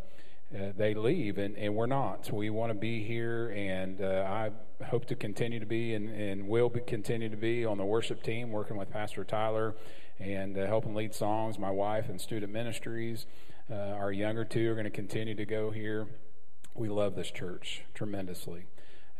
they 0.77 0.93
leave, 0.93 1.39
and, 1.39 1.57
and 1.57 1.73
we're 1.77 1.87
not. 1.87 2.33
We 2.33 2.51
want 2.51 2.71
to 2.71 2.79
be 2.79 3.05
here, 3.05 3.51
and 3.57 4.01
uh, 4.01 4.27
I 4.29 4.51
hope 4.87 5.05
to 5.07 5.15
continue 5.15 5.61
to 5.61 5.67
be, 5.67 5.95
and, 5.95 6.09
and 6.09 6.49
will 6.49 6.69
be, 6.69 6.81
continue 6.81 7.29
to 7.29 7.37
be 7.37 7.65
on 7.65 7.79
the 7.79 7.85
worship 7.85 8.25
team, 8.25 8.51
working 8.51 8.77
with 8.77 8.91
Pastor 8.91 9.23
Tyler 9.23 9.77
and 10.19 10.59
uh, 10.59 10.67
helping 10.67 10.97
lead 10.97 11.15
songs. 11.15 11.57
My 11.57 11.71
wife 11.71 12.09
and 12.09 12.21
student 12.21 12.53
ministries. 12.53 13.25
Uh, 13.71 13.75
our 13.75 14.11
younger 14.11 14.45
two 14.45 14.69
are 14.69 14.75
going 14.75 14.85
to 14.85 14.91
continue 14.91 15.37
to 15.37 15.47
go 15.47 15.71
here. 15.71 16.09
We 16.75 16.89
love 16.89 17.15
this 17.15 17.31
church 17.31 17.83
tremendously 17.95 18.67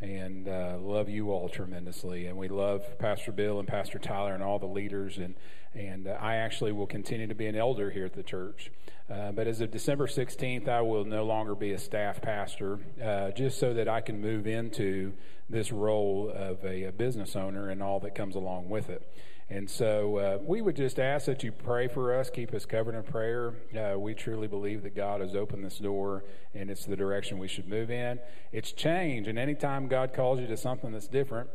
and 0.01 0.47
uh, 0.47 0.77
love 0.79 1.09
you 1.09 1.31
all 1.31 1.49
tremendously. 1.49 2.27
And 2.27 2.37
we 2.37 2.47
love 2.47 2.97
Pastor 2.99 3.31
Bill 3.31 3.59
and 3.59 3.67
Pastor 3.67 3.99
Tyler 3.99 4.33
and 4.33 4.43
all 4.43 4.59
the 4.59 4.65
leaders. 4.65 5.17
And, 5.17 5.35
and 5.73 6.07
uh, 6.07 6.11
I 6.19 6.35
actually 6.35 6.71
will 6.71 6.87
continue 6.87 7.27
to 7.27 7.35
be 7.35 7.47
an 7.47 7.55
elder 7.55 7.89
here 7.91 8.05
at 8.05 8.13
the 8.13 8.23
church. 8.23 8.71
Uh, 9.09 9.31
but 9.31 9.47
as 9.47 9.61
of 9.61 9.71
December 9.71 10.07
16th, 10.07 10.67
I 10.67 10.81
will 10.81 11.05
no 11.05 11.23
longer 11.25 11.55
be 11.55 11.71
a 11.71 11.77
staff 11.77 12.21
pastor, 12.21 12.79
uh, 13.03 13.31
just 13.31 13.59
so 13.59 13.73
that 13.73 13.87
I 13.87 14.01
can 14.01 14.19
move 14.19 14.47
into 14.47 15.13
this 15.49 15.71
role 15.71 16.31
of 16.33 16.63
a, 16.63 16.85
a 16.85 16.91
business 16.91 17.35
owner 17.35 17.69
and 17.69 17.83
all 17.83 17.99
that 17.99 18.15
comes 18.15 18.35
along 18.35 18.69
with 18.69 18.89
it. 18.89 19.07
And 19.47 19.69
so 19.69 20.17
uh, 20.17 20.37
we 20.41 20.61
would 20.61 20.75
just 20.75 20.97
ask 20.97 21.27
that 21.27 21.43
you 21.43 21.51
pray 21.51 21.87
for 21.87 22.17
us, 22.17 22.31
keep 22.31 22.53
us 22.53 22.65
covered 22.65 22.95
in 22.95 23.03
prayer. 23.03 23.53
Uh, 23.77 23.97
we 23.99 24.15
truly 24.15 24.47
believe 24.47 24.81
that 24.83 24.95
God 24.95 25.21
has 25.21 25.35
opened 25.35 25.63
this 25.63 25.77
door 25.77 26.23
and 26.55 26.71
it's 26.71 26.85
the 26.85 26.95
direction 26.95 27.37
we 27.37 27.47
should 27.47 27.67
move 27.67 27.91
in. 27.91 28.19
It's 28.51 28.71
change, 28.71 29.27
and 29.27 29.37
anytime 29.37 29.87
God 29.87 30.13
calls 30.13 30.39
you 30.39 30.47
to 30.47 30.57
something 30.57 30.91
that's 30.93 31.07
different, 31.07 31.49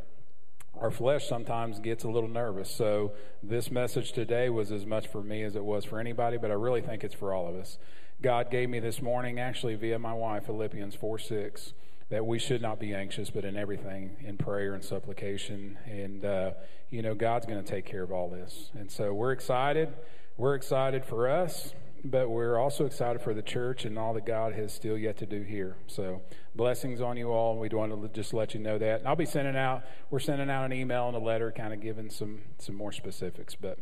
our 0.79 0.93
flesh 0.93 1.27
sometimes 1.27 1.81
gets 1.81 2.05
a 2.05 2.09
little 2.09 2.29
nervous. 2.29 2.71
So 2.71 3.13
this 3.43 3.73
message 3.73 4.13
today 4.13 4.51
was 4.51 4.71
as 4.71 4.87
much 4.87 5.09
for 5.09 5.23
me 5.23 5.43
as 5.43 5.57
it 5.57 5.65
was 5.65 5.85
for 5.85 5.99
anybody, 5.99 6.37
but 6.37 6.51
I 6.51 6.55
really 6.55 6.83
think 6.83 7.03
it's 7.03 7.15
for 7.15 7.35
all 7.35 7.49
of 7.49 7.57
us. 7.57 7.77
God 8.23 8.51
gave 8.51 8.71
me 8.71 8.79
this 8.79 9.03
morning, 9.03 9.41
actually 9.41 9.75
via 9.75 9.99
my 9.99 10.13
wife, 10.13 10.47
Philippians 10.47 10.95
4 10.95 11.19
6 11.19 11.73
that 12.11 12.27
we 12.27 12.39
should 12.39 12.61
not 12.61 12.79
be 12.81 12.93
anxious, 12.93 13.31
but 13.31 13.45
in 13.45 13.57
everything, 13.57 14.17
in 14.21 14.37
prayer 14.37 14.75
and 14.75 14.85
supplication. 14.85 15.79
And, 15.87 16.25
uh, 16.25 16.51
you 16.91 17.03
know, 17.03 17.15
God's 17.15 17.47
going 17.47 17.63
to 17.63 17.69
take 17.69 17.87
care 17.87 18.03
of 18.03 18.11
all 18.13 18.29
this. 18.29 18.71
And 18.75 18.91
so 18.91 19.15
we're 19.15 19.33
excited. 19.33 19.95
We're 20.37 20.57
excited 20.57 21.05
for 21.05 21.29
us, 21.29 21.73
but 22.05 22.29
we're 22.29 22.59
also 22.59 22.85
excited 22.85 23.23
for 23.23 23.33
the 23.33 23.43
church 23.43 23.85
and 23.85 23.97
all 23.97 24.13
that 24.15 24.27
God 24.27 24.55
has 24.55 24.73
still 24.73 24.99
yet 24.99 25.19
to 25.19 25.27
do 25.27 25.43
here. 25.43 25.77
So 25.87 26.23
blessings 26.57 27.01
on 27.01 27.17
you 27.17 27.31
all. 27.31 27.53
And 27.53 27.61
we 27.61 27.69
want 27.69 27.93
to 27.93 28.09
just 28.09 28.35
let 28.35 28.55
you 28.55 28.61
know 28.61 28.77
that. 28.77 29.01
And 29.01 29.09
I'll 29.09 29.15
be 29.15 29.25
sending 29.25 29.57
out, 29.57 29.85
we're 30.11 30.19
sending 30.19 30.51
out 30.51 30.65
an 30.65 30.73
email 30.73 31.07
and 31.07 31.17
a 31.17 31.21
letter 31.21 31.53
kind 31.53 31.73
of 31.73 31.81
giving 31.81 32.11
some, 32.11 32.41
some 32.59 32.75
more 32.75 32.91
specifics, 32.91 33.55
but 33.55 33.79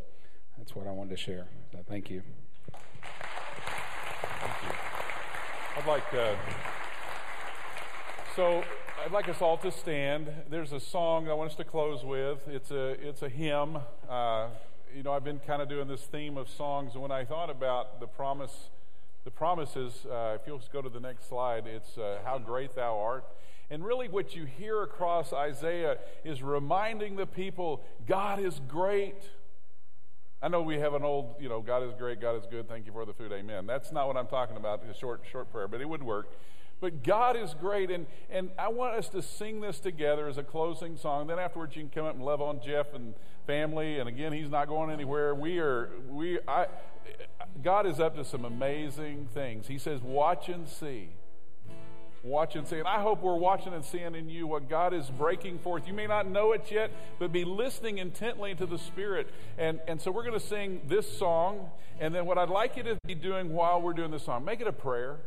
that's 0.59 0.77
what 0.77 0.87
I 0.87 0.91
wanted 0.91 1.11
to 1.11 1.17
share. 1.17 1.47
So 1.73 1.79
thank 1.89 2.11
you. 2.11 2.23
Thank 4.41 4.55
you. 4.65 4.77
I'd 5.79 5.87
like 5.87 6.13
uh, 6.13 6.35
so 8.39 8.63
I'd 9.05 9.11
like 9.11 9.29
us 9.29 9.43
all 9.43 9.57
to 9.57 9.73
stand. 9.73 10.29
There's 10.49 10.71
a 10.71 10.79
song 10.79 11.29
I 11.29 11.35
want 11.35 11.51
us 11.51 11.57
to 11.57 11.65
close 11.65 12.05
with. 12.05 12.47
It's 12.47 12.71
a 12.71 12.91
it's 13.05 13.23
a 13.23 13.29
hymn. 13.29 13.79
Uh, 14.09 14.51
you 14.95 15.03
know, 15.03 15.11
I've 15.11 15.25
been 15.25 15.41
kind 15.41 15.61
of 15.61 15.69
doing 15.69 15.89
this 15.89 16.03
theme 16.03 16.37
of 16.37 16.49
songs, 16.49 16.93
and 16.93 17.03
when 17.03 17.11
I 17.11 17.25
thought 17.25 17.51
about 17.51 17.99
the 17.99 18.07
promise, 18.07 18.71
the 19.25 19.33
promises. 19.33 20.07
Uh, 20.07 20.37
if 20.41 20.47
you'll 20.47 20.63
go 20.73 20.81
to 20.81 20.89
the 20.89 21.01
next 21.01 21.29
slide, 21.29 21.67
it's 21.67 21.99
uh, 21.99 22.21
"How 22.25 22.39
Great 22.39 22.77
Thou 22.77 22.97
Art." 22.97 23.25
And 23.71 23.85
really, 23.85 24.07
what 24.07 24.37
you 24.37 24.45
hear 24.45 24.85
across 24.85 25.33
Isaiah 25.33 25.99
is 26.25 26.41
reminding 26.41 27.17
the 27.17 27.27
people 27.27 27.83
God 28.07 28.39
is 28.39 28.61
great. 28.69 29.17
I 30.41 30.47
know 30.47 30.63
we 30.63 30.79
have 30.79 30.95
an 30.95 31.03
old, 31.03 31.35
you 31.41 31.49
know, 31.49 31.61
God 31.61 31.83
is 31.83 31.93
great, 31.99 32.21
God 32.21 32.37
is 32.37 32.47
good, 32.49 32.69
thank 32.69 32.87
you 32.87 32.93
for 32.93 33.05
the 33.05 33.13
food, 33.13 33.33
amen. 33.33 33.67
That's 33.67 33.91
not 33.91 34.07
what 34.07 34.17
I'm 34.17 34.29
talking 34.29 34.57
about, 34.57 34.85
a 34.89 34.95
short, 34.95 35.23
short 35.29 35.51
prayer, 35.51 35.67
but 35.67 35.81
it 35.81 35.89
would 35.89 36.05
work. 36.05 36.29
But 36.81 37.03
God 37.03 37.37
is 37.37 37.55
great, 37.55 37.91
and, 37.91 38.07
and 38.31 38.51
I 38.59 38.69
want 38.69 38.95
us 38.95 39.09
to 39.11 39.23
sing 39.23 39.61
this 39.61 39.81
together 39.81 40.29
as 40.29 40.39
a 40.39 40.45
closing 40.45 40.97
song. 40.97 41.27
Then 41.27 41.39
afterwards, 41.39 41.75
you 41.75 41.83
can 41.83 41.91
come 41.91 42.07
up 42.07 42.15
and 42.15 42.25
love 42.25 42.41
on 42.41 42.61
Jeff 42.65 42.95
and 42.95 43.15
family. 43.47 43.99
And 43.99 44.09
again, 44.09 44.33
he's 44.33 44.51
not 44.51 44.69
going 44.69 44.91
anywhere. 44.91 45.35
We 45.35 45.59
are, 45.59 45.91
we, 46.09 46.39
I, 46.47 46.67
God 47.63 47.87
is 47.87 47.99
up 47.99 48.15
to 48.17 48.25
some 48.25 48.45
amazing 48.45 49.29
things. 49.35 49.67
He 49.67 49.79
says, 49.79 50.03
"Watch 50.03 50.49
and 50.49 50.69
see." 50.69 51.09
Watch 52.25 52.57
and 52.57 52.67
see. 52.67 52.79
And 52.79 52.89
I 52.89 53.01
hope 53.01 53.23
we're 53.23 53.37
watching 53.37 53.73
and 53.73 53.85
seeing 53.85 54.15
in 54.15 54.29
you 54.29 54.47
what 54.47 54.69
God 54.69 54.93
is 54.93 55.09
breaking 55.09 55.61
forth. 55.61 55.87
You 55.87 55.95
may 55.95 56.07
not 56.07 56.29
know 56.29 56.53
it 56.53 56.71
yet, 56.71 56.91
but 57.19 57.33
be 57.33 57.45
listening 57.45 57.99
intently 57.99 58.57
to 58.57 58.67
the 58.67 58.77
Spirit. 58.77 59.29
And, 59.57 59.81
and 59.87 60.01
so 60.01 60.11
we're 60.11 60.25
going 60.25 60.39
to 60.39 60.45
sing 60.45 60.81
this 60.89 61.11
song. 61.17 61.71
And 62.01 62.13
then 62.13 62.27
what 62.27 62.37
I'd 62.37 62.51
like 62.51 62.77
you 62.77 62.83
to 62.83 62.99
be 63.07 63.15
doing 63.15 63.53
while 63.53 63.81
we're 63.81 63.93
doing 63.93 64.11
this 64.11 64.25
song, 64.25 64.45
make 64.45 64.61
it 64.61 64.67
a 64.67 64.73
prayer. 64.73 65.19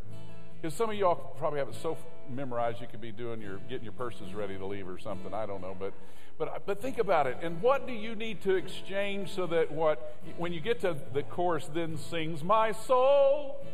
Because 0.62 0.76
some 0.76 0.90
of 0.90 0.96
y'all 0.96 1.16
probably 1.16 1.60
have 1.60 1.70
it 1.70 1.76
so 1.82 1.98
memorized 2.30 2.82
you 2.82 2.88
could 2.88 3.02
be 3.02 3.12
doing 3.12 3.42
your 3.42 3.58
getting 3.70 3.84
your 3.84 3.94
purses 3.94 4.34
ready 4.34 4.58
to 4.58 4.66
leave 4.66 4.88
or 4.88 5.00
something. 5.00 5.34
I 5.34 5.46
don't 5.46 5.62
know, 5.62 5.76
but 5.78 5.94
but 6.38 6.48
uh, 6.50 6.60
but 6.66 6.82
think 6.82 7.00
about 7.00 7.26
it. 7.28 7.38
And 7.42 7.62
what 7.62 7.88
do 7.88 7.94
you 7.94 8.16
need 8.16 8.42
to 8.44 8.56
exchange 8.56 9.34
so 9.34 9.48
that 9.48 9.72
what 9.72 10.18
when 10.38 10.54
you 10.54 10.60
get 10.60 10.82
to 10.82 10.96
the 11.14 11.24
chorus 11.24 11.68
then 11.74 11.98
sings 11.98 12.44
my 12.44 12.74
soul 12.74 13.66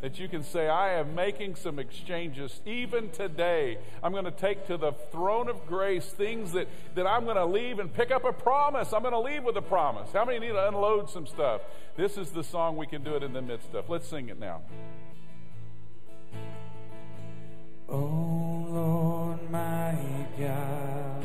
that 0.00 0.18
you 0.18 0.28
can 0.28 0.44
say, 0.44 0.68
I 0.68 0.94
am 0.94 1.14
making 1.14 1.56
some 1.56 1.78
exchanges 1.78 2.60
even 2.64 3.10
today. 3.10 3.78
I'm 4.02 4.12
going 4.12 4.26
to 4.26 4.30
take 4.30 4.66
to 4.68 4.76
the 4.76 4.92
throne 5.10 5.48
of 5.48 5.66
grace 5.66 6.06
things 6.06 6.52
that, 6.52 6.68
that 6.94 7.06
I'm 7.06 7.24
going 7.24 7.36
to 7.36 7.44
leave 7.44 7.80
and 7.80 7.92
pick 7.92 8.12
up 8.12 8.24
a 8.24 8.32
promise. 8.32 8.92
I'm 8.92 9.02
going 9.02 9.12
to 9.12 9.18
leave 9.18 9.42
with 9.42 9.56
a 9.56 9.62
promise. 9.62 10.10
How 10.12 10.24
many 10.24 10.38
need 10.38 10.52
to 10.52 10.68
unload 10.68 11.10
some 11.10 11.26
stuff? 11.26 11.62
This 11.96 12.16
is 12.16 12.30
the 12.30 12.44
song 12.44 12.76
we 12.76 12.86
can 12.86 13.02
do 13.02 13.16
it 13.16 13.24
in 13.24 13.32
the 13.32 13.42
midst 13.42 13.74
of. 13.74 13.90
Let's 13.90 14.06
sing 14.06 14.28
it 14.28 14.38
now. 14.38 14.62
Oh 17.90 18.66
Lord 18.70 19.50
my 19.50 19.96
God, 20.38 21.24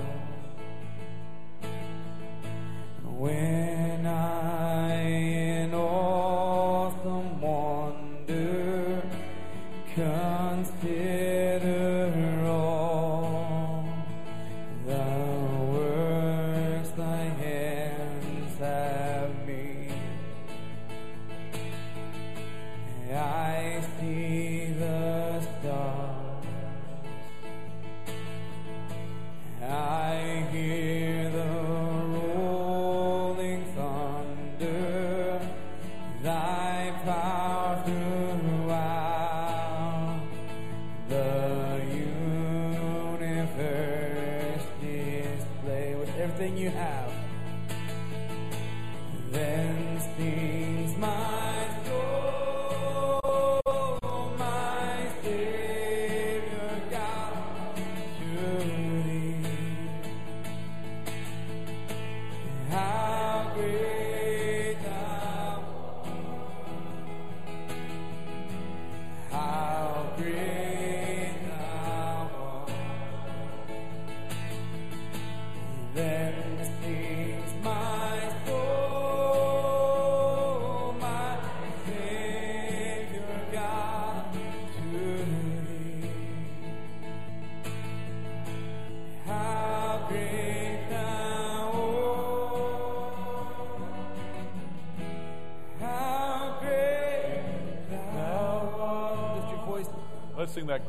thy 36.33 36.91
power 37.05 37.62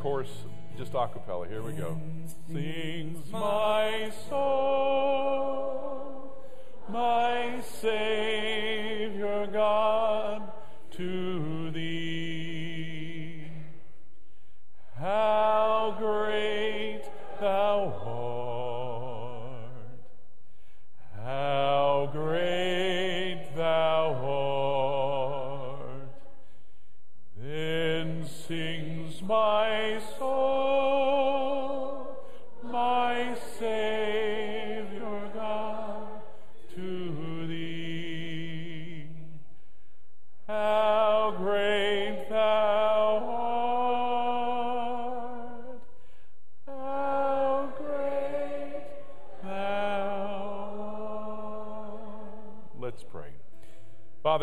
chorus 0.05 0.29
just 0.77 0.93
a 0.93 1.09
cappella. 1.09 1.49
Here 1.49 1.63
we 1.63 1.73
go. 1.73 1.99
Sings 2.53 3.33
my 3.33 3.39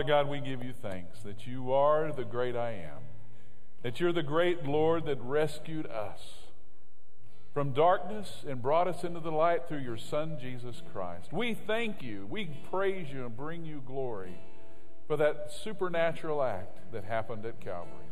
Father 0.02 0.24
God, 0.24 0.30
we 0.30 0.40
give 0.40 0.64
you 0.64 0.74
thanks 0.74 1.20
that 1.20 1.46
you 1.46 1.72
are 1.72 2.12
the 2.12 2.24
great 2.24 2.56
I 2.56 2.72
am, 2.72 3.04
that 3.84 4.00
you're 4.00 4.12
the 4.12 4.24
great 4.24 4.66
Lord 4.66 5.06
that 5.06 5.22
rescued 5.22 5.86
us 5.86 6.22
from 7.54 7.72
darkness 7.72 8.44
and 8.48 8.64
brought 8.64 8.88
us 8.88 9.04
into 9.04 9.20
the 9.20 9.30
light 9.30 9.68
through 9.68 9.82
your 9.82 9.98
Son, 9.98 10.40
Jesus 10.42 10.82
Christ. 10.92 11.32
We 11.32 11.54
thank 11.54 12.02
you, 12.02 12.26
we 12.28 12.50
praise 12.72 13.14
you, 13.14 13.28
and 13.28 13.38
bring 13.38 13.64
you 13.64 13.84
glory 13.86 14.40
for 15.06 15.18
that 15.18 15.52
supernatural 15.52 16.42
act 16.42 16.92
that 16.92 17.04
happened 17.04 17.46
at 17.46 17.60
Calvary. 17.60 18.10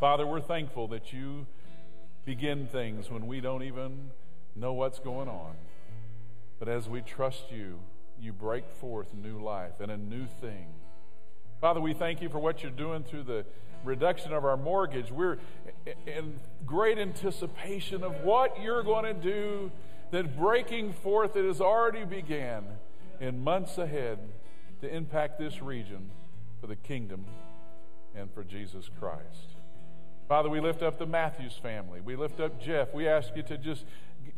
Father, 0.00 0.26
we're 0.26 0.40
thankful 0.40 0.88
that 0.88 1.12
you 1.12 1.46
begin 2.24 2.68
things 2.68 3.10
when 3.10 3.26
we 3.26 3.42
don't 3.42 3.64
even 3.64 4.12
know 4.56 4.72
what's 4.72 4.98
going 4.98 5.28
on. 5.28 5.56
But 6.58 6.70
as 6.70 6.88
we 6.88 7.02
trust 7.02 7.52
you, 7.52 7.80
you 8.20 8.32
break 8.32 8.68
forth 8.80 9.14
new 9.14 9.38
life 9.42 9.80
and 9.80 9.90
a 9.90 9.96
new 9.96 10.26
thing. 10.40 10.66
Father, 11.60 11.80
we 11.80 11.94
thank 11.94 12.20
you 12.20 12.28
for 12.28 12.38
what 12.38 12.62
you're 12.62 12.72
doing 12.72 13.02
through 13.02 13.24
the 13.24 13.44
reduction 13.84 14.32
of 14.32 14.44
our 14.44 14.56
mortgage. 14.56 15.10
We're 15.10 15.38
in 16.06 16.40
great 16.66 16.98
anticipation 16.98 18.02
of 18.02 18.22
what 18.22 18.60
you're 18.60 18.82
going 18.82 19.04
to 19.04 19.14
do, 19.14 19.70
that 20.10 20.36
breaking 20.36 20.92
forth 20.94 21.34
that 21.34 21.44
has 21.44 21.60
already 21.60 22.04
began 22.04 22.64
in 23.20 23.42
months 23.42 23.78
ahead 23.78 24.18
to 24.80 24.94
impact 24.94 25.38
this 25.38 25.62
region 25.62 26.10
for 26.60 26.66
the 26.66 26.76
kingdom 26.76 27.24
and 28.14 28.32
for 28.32 28.44
Jesus 28.44 28.88
Christ. 29.00 29.56
Father, 30.28 30.48
we 30.48 30.60
lift 30.60 30.82
up 30.82 30.98
the 30.98 31.06
Matthews 31.06 31.58
family. 31.62 32.00
We 32.00 32.16
lift 32.16 32.40
up 32.40 32.60
Jeff. 32.60 32.94
We 32.94 33.06
ask 33.06 33.30
you 33.36 33.42
to 33.44 33.58
just 33.58 33.84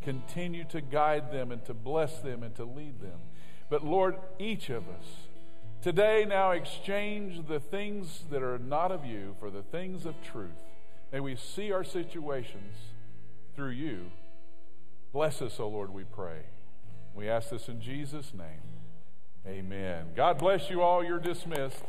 continue 0.03 0.65
to 0.65 0.81
guide 0.81 1.31
them 1.33 1.53
and 1.53 1.65
to 1.67 1.75
bless 1.75 2.19
them 2.19 2.43
and 2.43 2.55
to 2.57 2.65
lead 2.65 3.01
them. 3.01 3.21
But 3.69 3.85
Lord, 3.85 4.17
each 4.39 4.71
of 4.71 4.85
us 4.89 5.05
today 5.83 6.25
now 6.29 6.53
exchange 6.53 7.47
the 7.49 7.61
things 7.61 8.25
that 8.31 8.43
are 8.43 8.59
not 8.59 8.93
of 8.93 9.05
you 9.05 9.37
for 9.41 9.51
the 9.51 9.63
things 9.63 10.07
of 10.07 10.15
truth. 10.23 10.51
May 11.13 11.21
we 11.21 11.37
see 11.37 11.73
our 11.73 11.85
situations 11.85 12.75
through 13.55 13.71
you. 13.71 14.11
Bless 15.13 15.41
us, 15.41 15.59
O 15.59 15.65
oh 15.65 15.69
Lord, 15.69 15.93
we 15.93 16.05
pray. 16.05 16.41
We 17.15 17.29
ask 17.29 17.51
this 17.51 17.69
in 17.69 17.81
Jesus' 17.81 18.33
name. 18.35 18.61
Amen. 19.47 20.07
God 20.15 20.39
bless 20.39 20.69
you 20.69 20.83
all. 20.83 21.05
You're 21.05 21.19
dismissed. 21.19 21.83